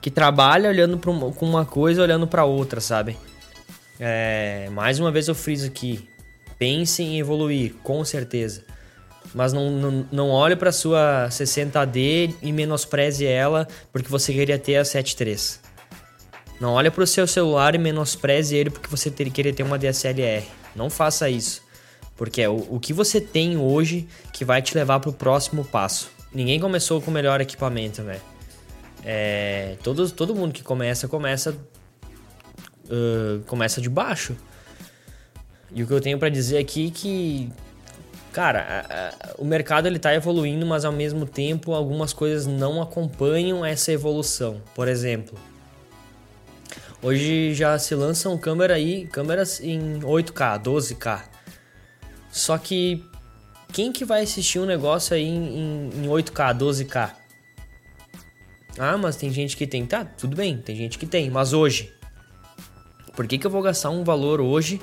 que 0.00 0.10
trabalha 0.10 0.70
olhando 0.70 0.96
para 0.96 1.10
uma, 1.10 1.26
uma 1.26 1.64
coisa, 1.64 2.02
olhando 2.02 2.26
para 2.26 2.44
outra, 2.44 2.80
sabe? 2.80 3.16
É, 3.98 4.68
mais 4.70 5.00
uma 5.00 5.10
vez 5.10 5.26
eu 5.26 5.34
friso 5.34 5.66
aqui, 5.66 6.08
pense 6.58 7.02
em 7.02 7.18
evoluir, 7.18 7.74
com 7.82 8.04
certeza. 8.04 8.64
Mas 9.34 9.52
não, 9.52 9.70
não, 9.70 10.06
não 10.10 10.30
olhe 10.30 10.56
para 10.56 10.72
sua 10.72 11.28
60D 11.30 12.34
e 12.40 12.52
menospreze 12.52 13.26
ela 13.26 13.66
porque 13.92 14.08
você 14.08 14.32
queria 14.32 14.58
ter 14.58 14.76
a 14.76 14.82
7.3. 14.82 15.58
Não 16.60 16.72
olhe 16.72 16.90
para 16.90 17.04
o 17.04 17.06
seu 17.06 17.26
celular 17.26 17.74
e 17.74 17.78
menospreze 17.78 18.56
ele 18.56 18.70
porque 18.70 18.88
você 18.88 19.10
ter, 19.10 19.28
queria 19.30 19.52
ter 19.52 19.62
uma 19.62 19.78
DSLR. 19.78 20.44
Não 20.74 20.88
faça 20.88 21.28
isso. 21.28 21.62
Porque 22.16 22.40
é 22.40 22.48
o, 22.48 22.66
o 22.70 22.80
que 22.80 22.92
você 22.92 23.20
tem 23.20 23.56
hoje 23.56 24.08
que 24.32 24.44
vai 24.44 24.62
te 24.62 24.74
levar 24.74 24.98
para 24.98 25.10
o 25.10 25.12
próximo 25.12 25.64
passo. 25.64 26.10
Ninguém 26.38 26.60
começou 26.60 27.02
com 27.02 27.10
o 27.10 27.14
melhor 27.14 27.40
equipamento, 27.40 28.00
né? 28.00 28.20
É, 29.04 29.76
todo, 29.82 30.08
todo 30.08 30.36
mundo 30.36 30.52
que 30.52 30.62
começa, 30.62 31.08
começa 31.08 31.50
uh, 31.50 33.42
começa 33.44 33.80
de 33.80 33.88
baixo. 33.88 34.36
E 35.72 35.82
o 35.82 35.86
que 35.88 35.92
eu 35.92 36.00
tenho 36.00 36.16
para 36.16 36.28
dizer 36.28 36.58
aqui 36.58 36.86
é 36.86 36.90
que, 36.92 37.52
cara, 38.32 38.60
a, 38.88 39.30
a, 39.30 39.34
o 39.36 39.44
mercado 39.44 39.88
ele 39.88 39.98
tá 39.98 40.14
evoluindo, 40.14 40.64
mas 40.64 40.84
ao 40.84 40.92
mesmo 40.92 41.26
tempo 41.26 41.72
algumas 41.72 42.12
coisas 42.12 42.46
não 42.46 42.80
acompanham 42.80 43.66
essa 43.66 43.90
evolução. 43.90 44.62
Por 44.76 44.86
exemplo, 44.86 45.36
hoje 47.02 47.52
já 47.52 47.76
se 47.80 47.96
lançam 47.96 48.38
câmera 48.38 48.74
aí, 48.74 49.08
câmeras 49.08 49.60
em 49.60 49.98
8K, 50.02 50.62
12K. 50.62 51.22
Só 52.30 52.56
que 52.56 53.04
quem 53.72 53.92
que 53.92 54.04
vai 54.04 54.22
assistir 54.22 54.58
um 54.58 54.66
negócio 54.66 55.14
aí 55.14 55.24
em, 55.24 55.90
em 55.90 56.06
8K, 56.08 56.56
12K? 56.56 57.12
Ah, 58.78 58.96
mas 58.96 59.16
tem 59.16 59.30
gente 59.32 59.56
que 59.56 59.66
tem. 59.66 59.84
Tá, 59.84 60.04
tudo 60.04 60.36
bem, 60.36 60.58
tem 60.58 60.76
gente 60.76 60.98
que 60.98 61.06
tem. 61.06 61.30
Mas 61.30 61.52
hoje, 61.52 61.92
por 63.14 63.26
que, 63.26 63.36
que 63.36 63.46
eu 63.46 63.50
vou 63.50 63.60
gastar 63.60 63.90
um 63.90 64.04
valor 64.04 64.40
hoje, 64.40 64.80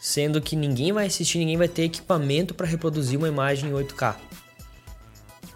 sendo 0.00 0.40
que 0.40 0.56
ninguém 0.56 0.92
vai 0.92 1.06
assistir, 1.06 1.38
ninguém 1.38 1.56
vai 1.56 1.68
ter 1.68 1.84
equipamento 1.84 2.54
para 2.54 2.66
reproduzir 2.66 3.18
uma 3.18 3.28
imagem 3.28 3.70
em 3.70 3.72
8K? 3.72 4.16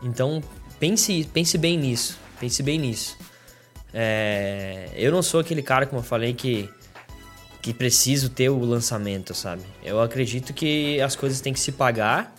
Então, 0.03 0.43
pense, 0.79 1.29
pense 1.33 1.59
bem 1.59 1.77
nisso. 1.77 2.19
Pense 2.39 2.63
bem 2.63 2.79
nisso. 2.79 3.17
É, 3.93 4.91
eu 4.95 5.11
não 5.11 5.23
sou 5.23 5.41
aquele 5.41 5.63
cara, 5.63 5.87
como 5.87 6.01
eu 6.01 6.05
falei, 6.05 6.33
que, 6.33 6.71
que 7.61 7.73
preciso 7.73 8.29
ter 8.29 8.49
o 8.49 8.61
lançamento, 8.61 9.35
sabe? 9.35 9.63
Eu 9.83 10.01
acredito 10.01 10.53
que 10.53 11.01
as 11.01 11.17
coisas 11.17 11.41
têm 11.41 11.53
que 11.53 11.61
se 11.61 11.73
pagar, 11.73 12.35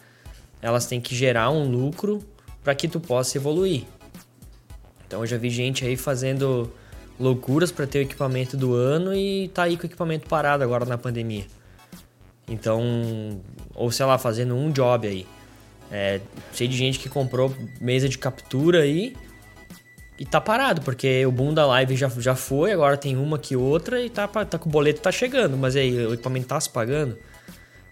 elas 0.62 0.86
têm 0.86 1.02
que 1.02 1.16
gerar 1.16 1.50
um 1.50 1.70
lucro 1.70 2.24
para 2.64 2.74
que 2.74 2.88
tu 2.88 3.00
possa 3.00 3.38
evoluir. 3.38 3.84
Então 5.06 5.22
eu 5.22 5.26
já 5.26 5.38
vi 5.38 5.50
gente 5.50 5.86
aí 5.86 5.98
fazendo 5.98 6.72
loucuras 7.20 7.72
para 7.72 7.86
ter 7.86 8.00
o 8.00 8.02
equipamento 8.04 8.56
do 8.56 8.74
ano 8.74 9.14
e 9.14 9.50
tá 9.50 9.64
aí 9.64 9.76
com 9.76 9.84
o 9.84 9.86
equipamento 9.86 10.28
parado 10.28 10.64
agora 10.64 10.86
na 10.86 10.98
pandemia. 10.98 11.46
Então, 12.48 13.42
ou 13.76 13.92
sei 13.92 14.06
lá, 14.06 14.18
fazendo 14.18 14.56
um 14.56 14.72
job 14.72 15.08
aí. 15.08 15.28
É, 15.92 16.22
sei 16.54 16.68
de 16.68 16.78
gente 16.78 17.00
que 17.00 17.10
comprou 17.10 17.54
mesa 17.82 18.08
de 18.08 18.18
captura 18.18 18.82
aí 18.82 19.16
e 20.20 20.26
tá 20.26 20.42
parado, 20.42 20.82
porque 20.82 21.26
o 21.26 21.32
boom 21.32 21.54
da 21.54 21.66
live 21.66 21.96
já, 21.96 22.10
já 22.18 22.36
foi, 22.36 22.74
agora 22.74 22.98
tem 22.98 23.16
uma 23.16 23.40
que 23.40 23.56
outra 23.56 24.02
e 24.02 24.10
tá, 24.10 24.28
tá 24.28 24.60
com 24.60 24.68
o 24.68 24.72
boleto 24.72 25.00
tá 25.00 25.14
chegando, 25.14 25.56
mas 25.56 25.78
aí 25.78 26.06
o 26.06 26.14
equipamento 26.14 26.48
tá 26.48 26.60
se 26.60 26.70
pagando, 26.70 27.18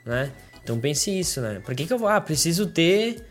né? 0.05 0.29
Então 0.61 0.77
pense 0.77 1.17
isso, 1.17 1.39
né? 1.39 1.61
Por 1.65 1.73
que, 1.73 1.87
que 1.87 1.93
eu 1.93 1.97
vou? 1.97 2.09
Ah, 2.09 2.19
preciso 2.19 2.67
ter 2.67 3.23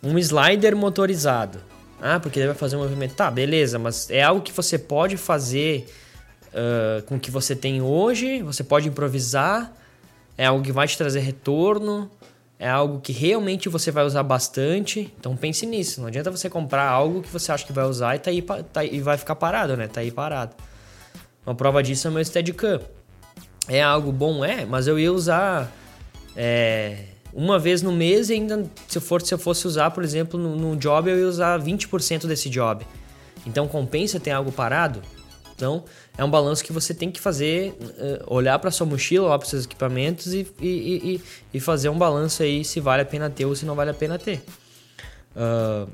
um 0.00 0.16
slider 0.16 0.76
motorizado. 0.76 1.60
Ah, 2.00 2.20
porque 2.20 2.38
ele 2.38 2.46
vai 2.46 2.56
fazer 2.56 2.76
um 2.76 2.78
movimento. 2.78 3.14
Tá, 3.16 3.28
beleza, 3.28 3.80
mas 3.80 4.08
é 4.08 4.22
algo 4.22 4.40
que 4.40 4.52
você 4.52 4.78
pode 4.78 5.16
fazer 5.16 5.86
uh, 6.50 7.02
com 7.02 7.16
o 7.16 7.20
que 7.20 7.32
você 7.32 7.56
tem 7.56 7.82
hoje, 7.82 8.42
você 8.42 8.62
pode 8.62 8.88
improvisar, 8.88 9.72
é 10.38 10.46
algo 10.46 10.62
que 10.62 10.70
vai 10.70 10.86
te 10.86 10.96
trazer 10.96 11.18
retorno, 11.18 12.08
é 12.60 12.68
algo 12.68 13.00
que 13.00 13.10
realmente 13.10 13.70
você 13.70 13.90
vai 13.90 14.04
usar 14.04 14.22
bastante. 14.22 15.10
Então 15.18 15.34
pense 15.34 15.64
nisso. 15.64 15.98
Não 16.02 16.08
adianta 16.08 16.30
você 16.30 16.50
comprar 16.50 16.86
algo 16.86 17.22
que 17.22 17.30
você 17.30 17.50
acha 17.50 17.64
que 17.64 17.72
vai 17.72 17.86
usar 17.86 18.16
e, 18.16 18.18
tá 18.18 18.30
aí, 18.30 18.42
tá, 18.70 18.84
e 18.84 19.00
vai 19.00 19.16
ficar 19.16 19.34
parado, 19.34 19.78
né? 19.78 19.88
Tá 19.88 20.02
aí 20.02 20.10
parado. 20.10 20.54
Uma 21.46 21.54
prova 21.54 21.82
disso 21.82 22.06
é 22.06 22.10
o 22.10 22.12
meu 22.12 22.22
Steadicam. 22.22 22.82
É 23.66 23.82
algo 23.82 24.12
bom? 24.12 24.44
É, 24.44 24.66
mas 24.66 24.86
eu 24.86 24.98
ia 24.98 25.10
usar. 25.10 25.72
É, 26.36 27.04
uma 27.32 27.58
vez 27.58 27.80
no 27.80 27.92
mês 27.92 28.28
e 28.28 28.34
ainda 28.34 28.66
se 28.86 28.98
eu, 28.98 29.02
for, 29.02 29.22
se 29.22 29.32
eu 29.32 29.38
fosse 29.38 29.66
usar, 29.66 29.90
por 29.92 30.04
exemplo, 30.04 30.38
num 30.38 30.76
job, 30.76 31.10
eu 31.10 31.18
ia 31.18 31.26
usar 31.26 31.58
20% 31.58 32.26
desse 32.26 32.50
job. 32.50 32.86
Então 33.46 33.66
compensa 33.66 34.20
ter 34.20 34.32
algo 34.32 34.52
parado? 34.52 35.00
Então 35.60 35.84
é 36.16 36.24
um 36.24 36.30
balanço 36.30 36.64
que 36.64 36.72
você 36.72 36.94
tem 36.94 37.10
que 37.10 37.20
fazer, 37.20 37.74
uh, 37.78 38.34
olhar 38.34 38.58
para 38.58 38.70
sua 38.70 38.86
mochila, 38.86 39.26
olhar 39.26 39.38
para 39.38 39.46
seus 39.46 39.66
equipamentos 39.66 40.32
e, 40.32 40.46
e, 40.58 40.66
e, 40.66 41.20
e, 41.52 41.60
fazer 41.60 41.90
um 41.90 41.98
balanço 41.98 42.42
aí 42.42 42.64
se 42.64 42.80
vale 42.80 43.02
a 43.02 43.04
pena 43.04 43.28
ter 43.28 43.44
ou 43.44 43.54
se 43.54 43.66
não 43.66 43.74
vale 43.74 43.90
a 43.90 43.94
pena 43.94 44.18
ter. 44.18 44.42
Uh, 45.36 45.86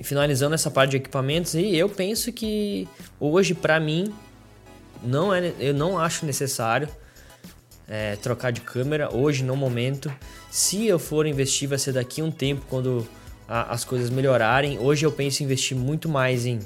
finalizando 0.00 0.54
essa 0.54 0.70
parte 0.70 0.92
de 0.92 0.96
equipamentos, 0.96 1.54
e 1.54 1.76
eu 1.76 1.88
penso 1.88 2.32
que 2.32 2.88
hoje 3.20 3.54
para 3.54 3.78
mim 3.78 4.12
não 5.02 5.34
é, 5.34 5.52
eu 5.58 5.74
não 5.74 5.98
acho 5.98 6.24
necessário 6.24 6.88
é, 7.86 8.16
trocar 8.16 8.52
de 8.52 8.62
câmera 8.62 9.14
hoje 9.14 9.44
no 9.44 9.54
momento. 9.54 10.10
Se 10.50 10.86
eu 10.86 10.98
for 10.98 11.26
investir, 11.26 11.68
vai 11.68 11.78
ser 11.78 11.92
daqui 11.92 12.22
a 12.22 12.24
um 12.24 12.30
tempo 12.30 12.64
quando 12.70 13.06
a, 13.46 13.74
as 13.74 13.84
coisas 13.84 14.08
melhorarem. 14.08 14.78
Hoje 14.78 15.04
eu 15.04 15.12
penso 15.12 15.42
em 15.42 15.46
investir 15.46 15.76
muito 15.76 16.08
mais 16.08 16.46
em, 16.46 16.58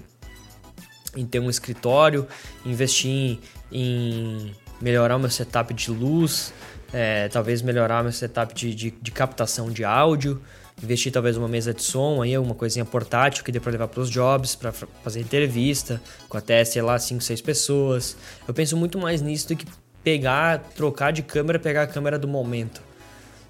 em 1.16 1.26
ter 1.26 1.40
um 1.40 1.50
escritório, 1.50 2.26
investir 2.64 3.10
em, 3.10 3.40
em 3.72 4.54
melhorar 4.80 5.16
o 5.16 5.18
meu 5.18 5.30
setup 5.30 5.72
de 5.74 5.90
luz, 5.90 6.52
é, 6.92 7.28
talvez 7.28 7.62
melhorar 7.62 8.00
o 8.00 8.04
meu 8.04 8.12
setup 8.12 8.54
de, 8.54 8.74
de, 8.74 8.90
de 8.90 9.10
captação 9.10 9.70
de 9.70 9.84
áudio 9.84 10.40
investir 10.82 11.12
talvez 11.12 11.36
uma 11.36 11.48
mesa 11.48 11.74
de 11.74 11.82
som 11.82 12.22
aí, 12.22 12.36
uma 12.38 12.54
coisinha 12.54 12.84
portátil 12.84 13.44
que 13.44 13.52
dê 13.52 13.60
para 13.60 13.72
levar 13.72 13.88
para 13.88 14.00
os 14.00 14.10
jobs, 14.10 14.54
para 14.54 14.72
fazer 14.72 15.20
entrevista 15.20 16.00
com 16.28 16.38
até, 16.38 16.64
sei 16.64 16.82
lá, 16.82 16.98
5, 16.98 17.20
6 17.20 17.40
pessoas. 17.40 18.16
Eu 18.48 18.54
penso 18.54 18.76
muito 18.76 18.98
mais 18.98 19.20
nisso 19.20 19.48
do 19.48 19.56
que 19.56 19.66
pegar, 20.02 20.58
trocar 20.74 21.12
de 21.12 21.22
câmera, 21.22 21.58
pegar 21.58 21.82
a 21.82 21.86
câmera 21.86 22.18
do 22.18 22.26
momento, 22.26 22.80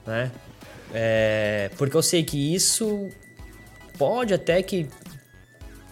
né? 0.07 0.31
É, 0.93 1.71
porque 1.79 1.97
eu 1.97 2.03
sei 2.03 2.25
que 2.25 2.53
isso 2.53 3.09
pode 3.97 4.35
até 4.35 4.61
que 4.61 4.89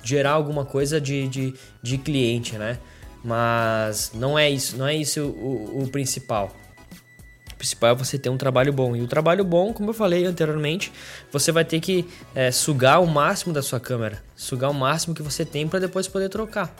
gerar 0.02 0.32
alguma 0.32 0.64
coisa 0.64 1.00
de, 1.00 1.28
de, 1.28 1.54
de 1.82 1.98
cliente, 1.98 2.56
né? 2.56 2.78
Mas 3.24 4.12
não 4.14 4.38
é 4.38 4.48
isso, 4.48 4.76
não 4.76 4.86
é 4.86 4.94
isso 4.94 5.22
o, 5.22 5.82
o 5.82 5.88
principal 5.88 6.54
principal 7.58 7.90
é 7.90 7.94
você 7.94 8.16
ter 8.16 8.30
um 8.30 8.38
trabalho 8.38 8.72
bom. 8.72 8.94
E 8.94 9.02
o 9.02 9.08
trabalho 9.08 9.44
bom, 9.44 9.72
como 9.72 9.90
eu 9.90 9.94
falei 9.94 10.24
anteriormente, 10.24 10.92
você 11.30 11.50
vai 11.50 11.64
ter 11.64 11.80
que 11.80 12.08
é, 12.34 12.50
sugar 12.50 13.02
o 13.02 13.06
máximo 13.06 13.52
da 13.52 13.60
sua 13.60 13.80
câmera, 13.80 14.22
sugar 14.36 14.70
o 14.70 14.74
máximo 14.74 15.14
que 15.14 15.22
você 15.22 15.44
tem 15.44 15.66
para 15.68 15.80
depois 15.80 16.06
poder 16.06 16.28
trocar. 16.28 16.74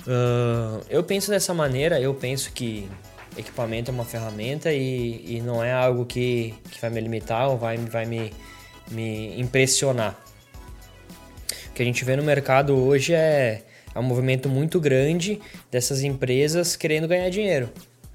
Uh, 0.00 0.84
eu 0.90 1.02
penso 1.02 1.30
dessa 1.30 1.54
maneira, 1.54 1.98
eu 1.98 2.12
penso 2.12 2.52
que 2.52 2.90
equipamento 3.38 3.90
é 3.90 3.94
uma 3.94 4.04
ferramenta 4.04 4.70
e, 4.70 5.36
e 5.36 5.40
não 5.40 5.64
é 5.64 5.72
algo 5.72 6.04
que, 6.04 6.54
que 6.70 6.80
vai 6.80 6.90
me 6.90 7.00
limitar 7.00 7.48
ou 7.48 7.56
vai, 7.56 7.78
vai 7.78 8.04
me, 8.04 8.32
me 8.90 9.40
impressionar. 9.40 10.23
Que 11.74 11.82
a 11.82 11.84
gente 11.84 12.04
vê 12.04 12.14
no 12.14 12.22
mercado 12.22 12.76
hoje 12.76 13.12
é, 13.12 13.62
é 13.94 13.98
um 13.98 14.02
movimento 14.02 14.48
muito 14.48 14.78
grande 14.78 15.40
dessas 15.70 16.04
empresas 16.04 16.76
querendo 16.76 17.08
ganhar 17.08 17.28
dinheiro. 17.30 17.68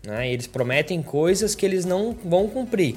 Né? 0.05 0.31
Eles 0.31 0.47
prometem 0.47 1.01
coisas 1.01 1.55
que 1.55 1.65
eles 1.65 1.85
não 1.85 2.15
vão 2.23 2.47
cumprir. 2.47 2.95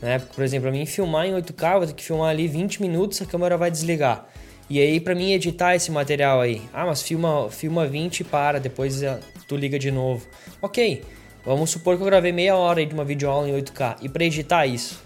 Né? 0.00 0.18
Por 0.18 0.42
exemplo, 0.42 0.70
para 0.70 0.78
mim 0.78 0.86
filmar 0.86 1.26
em 1.26 1.34
8K, 1.34 1.72
eu 1.72 1.78
vou 1.78 1.86
ter 1.86 1.92
que 1.94 2.02
filmar 2.02 2.30
ali 2.30 2.48
20 2.48 2.80
minutos, 2.80 3.20
a 3.20 3.26
câmera 3.26 3.56
vai 3.56 3.70
desligar. 3.70 4.26
E 4.70 4.80
aí, 4.80 5.00
para 5.00 5.14
mim 5.14 5.32
editar 5.32 5.74
esse 5.74 5.90
material 5.90 6.40
aí, 6.40 6.62
ah, 6.72 6.86
mas 6.86 7.02
filma, 7.02 7.50
filma 7.50 7.86
20 7.86 8.20
e 8.20 8.24
para, 8.24 8.60
depois 8.60 9.02
eh, 9.02 9.18
tu 9.48 9.56
liga 9.56 9.78
de 9.78 9.90
novo. 9.90 10.26
Ok, 10.62 11.02
vamos 11.44 11.70
supor 11.70 11.96
que 11.96 12.02
eu 12.02 12.06
gravei 12.06 12.30
meia 12.30 12.54
hora 12.54 12.86
de 12.86 12.94
uma 12.94 13.04
videoaula 13.04 13.48
em 13.48 13.52
8K. 13.60 13.96
E 14.00 14.08
para 14.08 14.24
editar 14.24 14.66
isso? 14.66 15.02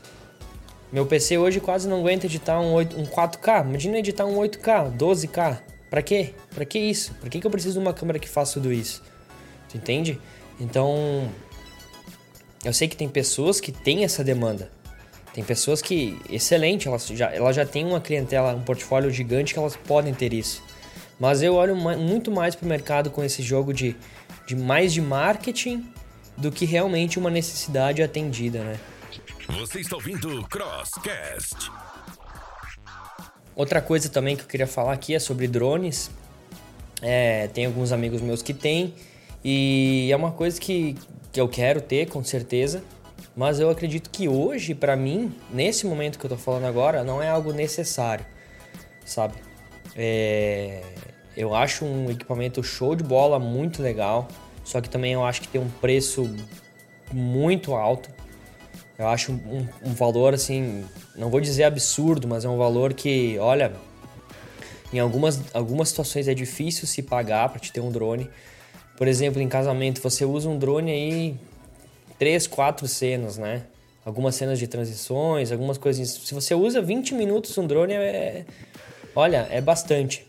Meu 0.92 1.06
PC 1.06 1.38
hoje 1.38 1.60
quase 1.60 1.88
não 1.88 2.00
aguenta 2.00 2.26
editar 2.26 2.60
um, 2.60 2.72
8, 2.72 3.00
um 3.00 3.04
4K. 3.04 3.66
Imagina 3.66 3.98
editar 3.98 4.26
um 4.26 4.36
8K, 4.36 4.96
12K. 4.96 5.58
Para 5.90 6.02
quê? 6.02 6.34
Para 6.54 6.64
que 6.64 6.78
isso? 6.78 7.14
Para 7.14 7.28
que, 7.28 7.40
que 7.40 7.46
eu 7.46 7.50
preciso 7.50 7.74
de 7.74 7.80
uma 7.80 7.92
câmera 7.92 8.18
que 8.18 8.28
faça 8.28 8.54
tudo 8.54 8.72
isso? 8.72 9.02
Tu 9.68 9.76
entende? 9.76 10.20
Então, 10.60 11.28
eu 12.64 12.72
sei 12.72 12.88
que 12.88 12.96
tem 12.96 13.08
pessoas 13.08 13.60
que 13.60 13.72
têm 13.72 14.04
essa 14.04 14.22
demanda. 14.22 14.70
Tem 15.32 15.42
pessoas 15.42 15.82
que, 15.82 16.16
excelente, 16.30 16.86
elas 16.86 17.06
já, 17.08 17.32
elas 17.32 17.56
já 17.56 17.66
têm 17.66 17.84
uma 17.84 18.00
clientela, 18.00 18.54
um 18.54 18.62
portfólio 18.62 19.10
gigante 19.10 19.52
que 19.52 19.58
elas 19.58 19.76
podem 19.76 20.14
ter 20.14 20.32
isso. 20.32 20.62
Mas 21.18 21.42
eu 21.42 21.54
olho 21.54 21.74
muito 21.74 22.30
mais 22.30 22.54
para 22.54 22.66
o 22.66 22.68
mercado 22.68 23.10
com 23.10 23.22
esse 23.22 23.42
jogo 23.42 23.74
de, 23.74 23.96
de 24.46 24.54
mais 24.54 24.92
de 24.92 25.00
marketing 25.00 25.84
do 26.36 26.52
que 26.52 26.64
realmente 26.64 27.18
uma 27.18 27.30
necessidade 27.30 28.02
atendida, 28.02 28.62
né? 28.62 28.78
Você 29.48 29.80
está 29.80 29.96
ouvindo 29.96 30.42
Crosscast. 30.48 31.70
Outra 33.54 33.80
coisa 33.82 34.08
também 34.08 34.36
que 34.36 34.42
eu 34.42 34.46
queria 34.46 34.66
falar 34.66 34.94
aqui 34.94 35.14
é 35.14 35.18
sobre 35.18 35.46
drones. 35.46 36.10
É, 37.02 37.48
tem 37.48 37.66
alguns 37.66 37.92
amigos 37.92 38.22
meus 38.22 38.40
que 38.40 38.54
têm 38.54 38.94
e 39.44 40.08
é 40.10 40.16
uma 40.16 40.32
coisa 40.32 40.58
que, 40.58 40.96
que 41.30 41.38
eu 41.38 41.46
quero 41.46 41.82
ter, 41.82 42.08
com 42.08 42.24
certeza. 42.24 42.82
Mas 43.36 43.60
eu 43.60 43.68
acredito 43.68 44.08
que 44.10 44.28
hoje, 44.28 44.74
para 44.74 44.96
mim, 44.96 45.34
nesse 45.52 45.86
momento 45.86 46.18
que 46.18 46.24
eu 46.24 46.30
tô 46.30 46.36
falando 46.36 46.64
agora, 46.64 47.04
não 47.04 47.22
é 47.22 47.28
algo 47.28 47.52
necessário, 47.52 48.24
sabe? 49.04 49.34
É... 49.94 50.82
Eu 51.36 51.54
acho 51.54 51.84
um 51.84 52.10
equipamento 52.10 52.62
show 52.62 52.94
de 52.94 53.02
bola, 53.02 53.38
muito 53.38 53.82
legal. 53.82 54.28
Só 54.64 54.80
que 54.80 54.88
também 54.88 55.12
eu 55.12 55.24
acho 55.24 55.42
que 55.42 55.48
tem 55.48 55.60
um 55.60 55.68
preço 55.68 56.34
muito 57.12 57.74
alto. 57.74 58.08
Eu 58.98 59.08
acho 59.08 59.32
um, 59.32 59.66
um 59.84 59.92
valor 59.92 60.34
assim, 60.34 60.84
não 61.16 61.28
vou 61.28 61.40
dizer 61.40 61.64
absurdo, 61.64 62.28
mas 62.28 62.44
é 62.44 62.48
um 62.48 62.56
valor 62.56 62.94
que, 62.94 63.36
olha, 63.38 63.72
em 64.92 65.00
algumas, 65.00 65.40
algumas 65.52 65.88
situações 65.88 66.28
é 66.28 66.34
difícil 66.34 66.86
se 66.86 67.02
pagar 67.02 67.48
para 67.48 67.58
te 67.58 67.72
ter 67.72 67.80
um 67.80 67.90
drone. 67.90 68.30
Por 68.96 69.08
exemplo, 69.08 69.42
em 69.42 69.48
casamento, 69.48 70.00
você 70.00 70.24
usa 70.24 70.48
um 70.48 70.56
drone 70.56 70.92
aí, 70.92 71.36
três, 72.16 72.46
quatro 72.46 72.86
cenas, 72.86 73.36
né? 73.36 73.62
Algumas 74.04 74.36
cenas 74.36 74.58
de 74.58 74.68
transições, 74.68 75.50
algumas 75.50 75.78
coisas. 75.78 76.08
Se 76.08 76.32
você 76.32 76.54
usa 76.54 76.80
20 76.80 77.14
minutos 77.14 77.58
um 77.58 77.66
drone, 77.66 77.94
é, 77.94 78.44
olha, 79.16 79.48
é 79.50 79.60
bastante. 79.60 80.24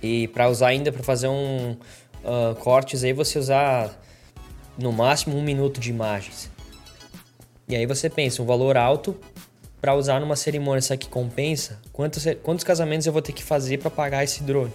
E 0.00 0.28
para 0.28 0.48
usar 0.48 0.68
ainda 0.68 0.92
para 0.92 1.02
fazer 1.02 1.26
um 1.26 1.72
uh, 1.72 2.54
cortes 2.60 3.02
aí, 3.02 3.12
você 3.12 3.38
usar 3.38 3.98
no 4.78 4.92
máximo 4.92 5.36
um 5.36 5.42
minuto 5.42 5.80
de 5.80 5.90
imagens. 5.90 6.53
E 7.68 7.74
aí 7.74 7.86
você 7.86 8.10
pensa, 8.10 8.42
um 8.42 8.46
valor 8.46 8.76
alto 8.76 9.16
para 9.80 9.94
usar 9.94 10.20
numa 10.20 10.36
cerimônia, 10.36 10.78
isso 10.78 10.92
aqui 10.92 11.08
compensa? 11.08 11.80
Quantos, 11.92 12.24
quantos 12.42 12.64
casamentos 12.64 13.06
eu 13.06 13.12
vou 13.12 13.22
ter 13.22 13.32
que 13.32 13.42
fazer 13.42 13.78
para 13.78 13.90
pagar 13.90 14.24
esse 14.24 14.42
drone? 14.42 14.72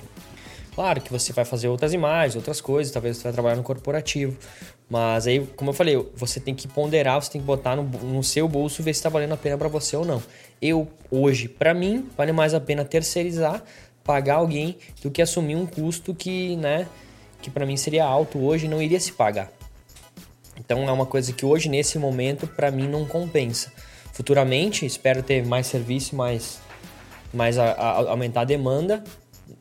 Claro 0.73 1.01
que 1.01 1.11
você 1.11 1.33
vai 1.33 1.43
fazer 1.43 1.67
outras 1.67 1.93
imagens, 1.93 2.35
outras 2.35 2.61
coisas, 2.61 2.93
talvez 2.93 3.17
você 3.17 3.23
vai 3.23 3.33
trabalhar 3.33 3.55
no 3.57 3.63
corporativo. 3.63 4.37
Mas 4.89 5.27
aí, 5.27 5.45
como 5.55 5.71
eu 5.71 5.73
falei, 5.73 5.97
você 6.15 6.39
tem 6.39 6.55
que 6.55 6.67
ponderar, 6.67 7.21
você 7.21 7.31
tem 7.31 7.41
que 7.41 7.45
botar 7.45 7.75
no, 7.75 7.83
no 7.83 8.23
seu 8.23 8.47
bolso 8.47 8.81
ver 8.81 8.93
se 8.93 8.99
está 8.99 9.09
valendo 9.09 9.33
a 9.33 9.37
pena 9.37 9.57
para 9.57 9.67
você 9.67 9.95
ou 9.95 10.05
não. 10.05 10.21
Eu, 10.61 10.87
hoje, 11.11 11.47
para 11.47 11.73
mim, 11.73 12.07
vale 12.17 12.31
mais 12.31 12.53
a 12.53 12.59
pena 12.59 12.85
terceirizar, 12.85 13.63
pagar 14.03 14.35
alguém, 14.35 14.77
do 15.01 15.11
que 15.11 15.21
assumir 15.21 15.55
um 15.55 15.65
custo 15.65 16.15
que, 16.15 16.55
né, 16.55 16.87
que 17.41 17.49
para 17.49 17.65
mim 17.65 17.77
seria 17.77 18.05
alto 18.05 18.39
hoje 18.39 18.65
e 18.65 18.69
não 18.69 18.81
iria 18.81 18.99
se 18.99 19.11
pagar. 19.11 19.51
Então 20.59 20.87
é 20.87 20.91
uma 20.91 21.05
coisa 21.05 21.31
que 21.31 21.45
hoje, 21.45 21.69
nesse 21.69 21.97
momento, 21.97 22.45
para 22.47 22.69
mim 22.69 22.87
não 22.87 23.05
compensa. 23.05 23.71
Futuramente, 24.13 24.85
espero 24.85 25.23
ter 25.23 25.45
mais 25.45 25.67
serviço, 25.67 26.15
mais, 26.15 26.59
mais 27.33 27.57
a, 27.57 27.71
a, 27.71 28.09
aumentar 28.09 28.41
a 28.41 28.45
demanda 28.45 29.03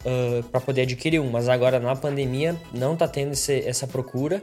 uh, 0.04 0.42
para 0.44 0.60
poder 0.60 0.82
adquirir 0.82 1.20
um, 1.20 1.30
mas 1.30 1.48
agora 1.48 1.78
na 1.78 1.94
pandemia 1.94 2.56
não 2.72 2.94
está 2.94 3.06
tendo 3.06 3.32
esse, 3.32 3.60
essa 3.60 3.86
procura 3.86 4.42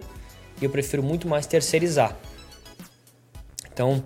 e 0.62 0.66
eu 0.66 0.70
prefiro 0.70 1.04
muito 1.04 1.28
mais 1.28 1.46
terceirizar. 1.46 2.18
Então, 3.74 4.04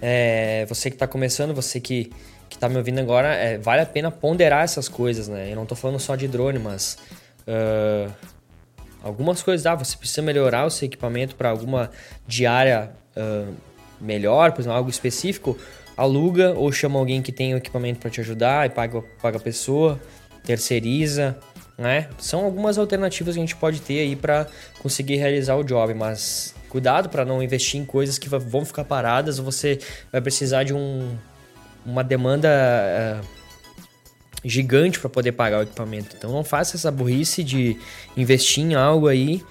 é, 0.00 0.64
você 0.66 0.90
que 0.90 0.96
está 0.96 1.08
começando, 1.08 1.52
você 1.52 1.80
que 1.80 2.12
está 2.50 2.68
me 2.68 2.76
ouvindo 2.76 3.00
agora, 3.00 3.34
é, 3.34 3.58
vale 3.58 3.82
a 3.82 3.86
pena 3.86 4.10
ponderar 4.10 4.62
essas 4.62 4.88
coisas, 4.88 5.26
né? 5.26 5.50
Eu 5.50 5.56
não 5.56 5.64
estou 5.64 5.76
falando 5.76 5.98
só 5.98 6.14
de 6.14 6.28
drone, 6.28 6.58
mas 6.58 6.98
uh, 7.46 8.12
algumas 9.08 9.42
coisas, 9.42 9.66
ah, 9.66 9.74
você 9.74 9.96
precisa 9.96 10.22
melhorar 10.22 10.66
o 10.66 10.70
seu 10.70 10.86
equipamento 10.86 11.34
para 11.34 11.50
alguma 11.50 11.90
diária 12.26 12.90
uh, 13.16 13.52
melhor, 14.00 14.52
por 14.52 14.60
exemplo, 14.60 14.76
algo 14.76 14.90
específico, 14.90 15.58
aluga 15.96 16.54
ou 16.54 16.70
chama 16.70 16.98
alguém 16.98 17.20
que 17.20 17.32
tem 17.32 17.54
o 17.54 17.56
equipamento 17.56 17.98
para 17.98 18.10
te 18.10 18.20
ajudar 18.20 18.66
e 18.66 18.70
paga, 18.70 19.02
paga 19.20 19.38
a 19.38 19.40
pessoa 19.40 20.00
terceiriza, 20.44 21.36
né? 21.76 22.08
São 22.18 22.44
algumas 22.44 22.78
alternativas 22.78 23.34
que 23.34 23.40
a 23.40 23.42
gente 23.42 23.56
pode 23.56 23.80
ter 23.82 24.00
aí 24.00 24.16
para 24.16 24.46
conseguir 24.80 25.16
realizar 25.16 25.56
o 25.56 25.64
job, 25.64 25.92
mas 25.94 26.54
cuidado 26.68 27.08
para 27.08 27.24
não 27.24 27.42
investir 27.42 27.80
em 27.80 27.84
coisas 27.84 28.18
que 28.18 28.28
vão 28.28 28.64
ficar 28.64 28.84
paradas 28.84 29.38
ou 29.38 29.44
você 29.44 29.78
vai 30.10 30.20
precisar 30.20 30.64
de 30.64 30.72
um, 30.72 31.16
uma 31.84 32.02
demanda 32.02 32.48
uh, 32.48 33.37
gigante 34.44 34.98
para 35.00 35.10
poder 35.10 35.32
pagar 35.32 35.60
o 35.60 35.62
equipamento. 35.62 36.16
Então 36.16 36.30
não 36.32 36.44
faça 36.44 36.76
essa 36.76 36.90
burrice 36.90 37.42
de 37.42 37.78
investir 38.16 38.64
em 38.64 38.74
algo 38.74 39.08
aí 39.08 39.42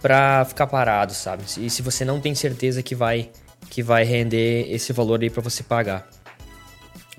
para 0.00 0.44
ficar 0.44 0.66
parado, 0.66 1.12
sabe? 1.12 1.44
E 1.58 1.70
se 1.70 1.82
você 1.82 2.04
não 2.04 2.20
tem 2.20 2.34
certeza 2.34 2.82
que 2.82 2.94
vai 2.94 3.30
que 3.70 3.82
vai 3.82 4.04
render 4.04 4.66
esse 4.70 4.92
valor 4.92 5.22
aí 5.22 5.30
para 5.30 5.40
você 5.40 5.62
pagar. 5.62 6.08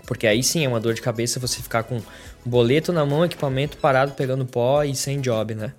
Porque 0.05 0.27
aí 0.27 0.43
sim 0.43 0.65
é 0.65 0.67
uma 0.67 0.79
dor 0.79 0.93
de 0.93 1.01
cabeça 1.01 1.39
você 1.39 1.61
ficar 1.61 1.83
com 1.83 2.01
boleto 2.45 2.91
na 2.91 3.05
mão, 3.05 3.23
equipamento 3.23 3.77
parado 3.77 4.11
pegando 4.11 4.45
pó 4.45 4.83
e 4.83 4.95
sem 4.95 5.21
job, 5.21 5.55
né? 5.55 5.73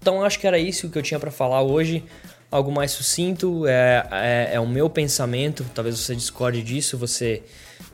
Então 0.00 0.24
acho 0.24 0.38
que 0.38 0.46
era 0.46 0.58
isso 0.58 0.90
que 0.90 0.98
eu 0.98 1.02
tinha 1.02 1.20
para 1.20 1.30
falar 1.30 1.62
hoje. 1.62 2.04
Algo 2.50 2.70
mais 2.70 2.90
sucinto, 2.90 3.66
é, 3.66 4.06
é, 4.10 4.50
é, 4.54 4.60
o 4.60 4.66
meu 4.66 4.90
pensamento. 4.90 5.64
Talvez 5.74 5.98
você 5.98 6.14
discorde 6.14 6.62
disso, 6.62 6.98
você 6.98 7.42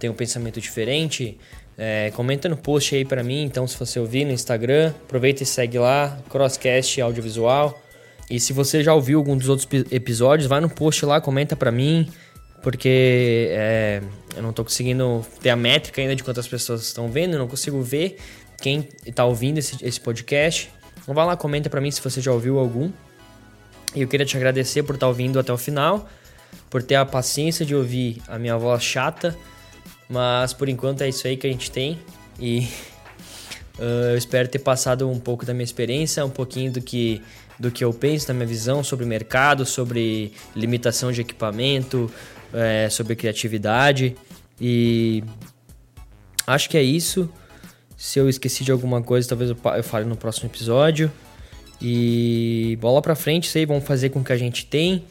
tem 0.00 0.08
um 0.10 0.14
pensamento 0.14 0.60
diferente. 0.60 1.38
É, 1.78 2.10
comenta 2.10 2.48
no 2.48 2.56
post 2.56 2.94
aí 2.94 3.04
para 3.04 3.22
mim. 3.22 3.44
Então, 3.44 3.66
se 3.66 3.78
você 3.78 4.00
ouvir 4.00 4.24
no 4.24 4.32
Instagram, 4.32 4.92
aproveita 5.04 5.44
e 5.44 5.46
segue 5.46 5.78
lá, 5.78 6.18
Crosscast 6.28 7.00
Audiovisual. 7.00 7.80
E 8.28 8.40
se 8.40 8.52
você 8.52 8.82
já 8.82 8.92
ouviu 8.92 9.18
algum 9.18 9.36
dos 9.36 9.48
outros 9.48 9.68
episódios, 9.90 10.48
vai 10.48 10.60
no 10.60 10.68
post 10.68 11.06
lá, 11.06 11.20
comenta 11.20 11.56
para 11.56 11.70
mim 11.70 12.10
porque 12.62 13.48
é, 13.50 14.02
eu 14.36 14.42
não 14.42 14.50
estou 14.50 14.64
conseguindo 14.64 15.24
ter 15.40 15.50
a 15.50 15.56
métrica 15.56 16.00
ainda 16.00 16.14
de 16.14 16.24
quantas 16.24 16.46
pessoas 16.46 16.82
estão 16.82 17.08
vendo, 17.08 17.38
não 17.38 17.48
consigo 17.48 17.80
ver 17.80 18.18
quem 18.60 18.88
está 19.06 19.24
ouvindo 19.24 19.58
esse, 19.58 19.76
esse 19.84 20.00
podcast. 20.00 20.70
Então 21.00 21.14
vai 21.14 21.24
lá, 21.24 21.36
comenta 21.36 21.70
para 21.70 21.80
mim 21.80 21.90
se 21.90 22.02
você 22.02 22.20
já 22.20 22.32
ouviu 22.32 22.58
algum. 22.58 22.90
E 23.94 24.02
eu 24.02 24.08
queria 24.08 24.26
te 24.26 24.36
agradecer 24.36 24.82
por 24.82 24.96
estar 24.96 25.06
tá 25.06 25.08
ouvindo 25.08 25.38
até 25.38 25.52
o 25.52 25.56
final, 25.56 26.08
por 26.68 26.82
ter 26.82 26.96
a 26.96 27.06
paciência 27.06 27.64
de 27.64 27.74
ouvir 27.74 28.20
a 28.28 28.38
minha 28.38 28.56
voz 28.56 28.82
chata, 28.82 29.36
mas 30.08 30.52
por 30.52 30.68
enquanto 30.68 31.02
é 31.02 31.08
isso 31.08 31.26
aí 31.26 31.36
que 31.36 31.46
a 31.46 31.50
gente 31.50 31.70
tem. 31.70 31.98
E 32.38 32.68
uh, 33.78 33.82
eu 34.12 34.16
espero 34.16 34.48
ter 34.48 34.60
passado 34.60 35.08
um 35.08 35.18
pouco 35.18 35.44
da 35.44 35.52
minha 35.52 35.64
experiência, 35.64 36.24
um 36.24 36.30
pouquinho 36.30 36.72
do 36.72 36.80
que, 36.80 37.22
do 37.58 37.70
que 37.70 37.84
eu 37.84 37.92
penso, 37.92 38.26
da 38.26 38.34
minha 38.34 38.46
visão 38.46 38.82
sobre 38.82 39.04
o 39.04 39.08
mercado, 39.08 39.66
sobre 39.66 40.32
limitação 40.56 41.12
de 41.12 41.20
equipamento, 41.20 42.10
é, 42.52 42.88
sobre 42.88 43.14
criatividade. 43.14 44.16
E 44.60 45.22
acho 46.46 46.70
que 46.70 46.76
é 46.78 46.82
isso. 46.82 47.28
Se 47.96 48.18
eu 48.18 48.28
esqueci 48.28 48.64
de 48.64 48.72
alguma 48.72 49.02
coisa, 49.02 49.28
talvez 49.28 49.50
eu 49.50 49.82
fale 49.82 50.04
no 50.06 50.16
próximo 50.16 50.48
episódio. 50.48 51.10
E 51.80 52.76
bola 52.80 53.00
para 53.00 53.14
frente, 53.14 53.56
aí, 53.56 53.64
vamos 53.64 53.84
fazer 53.84 54.08
com 54.10 54.22
que 54.22 54.32
a 54.32 54.36
gente 54.36 54.66
tem 54.66 55.04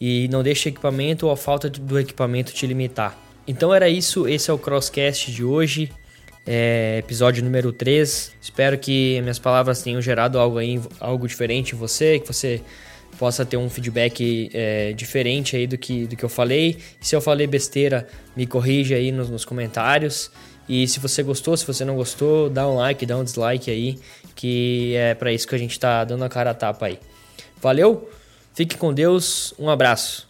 e 0.00 0.28
não 0.28 0.42
deixe 0.42 0.68
equipamento 0.68 1.26
ou 1.26 1.32
a 1.32 1.36
falta 1.36 1.68
do 1.68 1.98
equipamento 1.98 2.52
te 2.52 2.66
limitar. 2.66 3.25
Então 3.48 3.72
era 3.72 3.88
isso, 3.88 4.26
esse 4.26 4.50
é 4.50 4.52
o 4.52 4.58
Crosscast 4.58 5.30
de 5.30 5.44
hoje, 5.44 5.92
é, 6.44 6.96
episódio 6.98 7.44
número 7.44 7.72
3. 7.72 8.32
Espero 8.42 8.76
que 8.76 9.20
minhas 9.20 9.38
palavras 9.38 9.82
tenham 9.82 10.02
gerado 10.02 10.38
algo, 10.38 10.58
aí, 10.58 10.80
algo 10.98 11.28
diferente 11.28 11.74
em 11.74 11.78
você, 11.78 12.18
que 12.18 12.26
você 12.26 12.60
possa 13.16 13.44
ter 13.44 13.56
um 13.56 13.70
feedback 13.70 14.50
é, 14.52 14.92
diferente 14.92 15.56
aí 15.56 15.66
do 15.66 15.78
que, 15.78 16.06
do 16.06 16.16
que 16.16 16.24
eu 16.24 16.28
falei. 16.28 16.78
se 17.00 17.14
eu 17.14 17.20
falei 17.20 17.46
besteira, 17.46 18.08
me 18.36 18.46
corrija 18.46 18.96
aí 18.96 19.12
nos, 19.12 19.30
nos 19.30 19.44
comentários. 19.44 20.30
E 20.68 20.88
se 20.88 20.98
você 20.98 21.22
gostou, 21.22 21.56
se 21.56 21.64
você 21.64 21.84
não 21.84 21.94
gostou, 21.94 22.50
dá 22.50 22.66
um 22.66 22.74
like, 22.74 23.06
dá 23.06 23.16
um 23.16 23.22
dislike 23.22 23.70
aí, 23.70 24.00
que 24.34 24.94
é 24.96 25.14
para 25.14 25.32
isso 25.32 25.46
que 25.46 25.54
a 25.54 25.58
gente 25.58 25.78
tá 25.78 26.02
dando 26.02 26.24
a 26.24 26.28
cara 26.28 26.50
a 26.50 26.54
tapa 26.54 26.86
aí. 26.86 26.98
Valeu? 27.62 28.10
Fique 28.52 28.76
com 28.76 28.92
Deus, 28.92 29.54
um 29.56 29.70
abraço. 29.70 30.25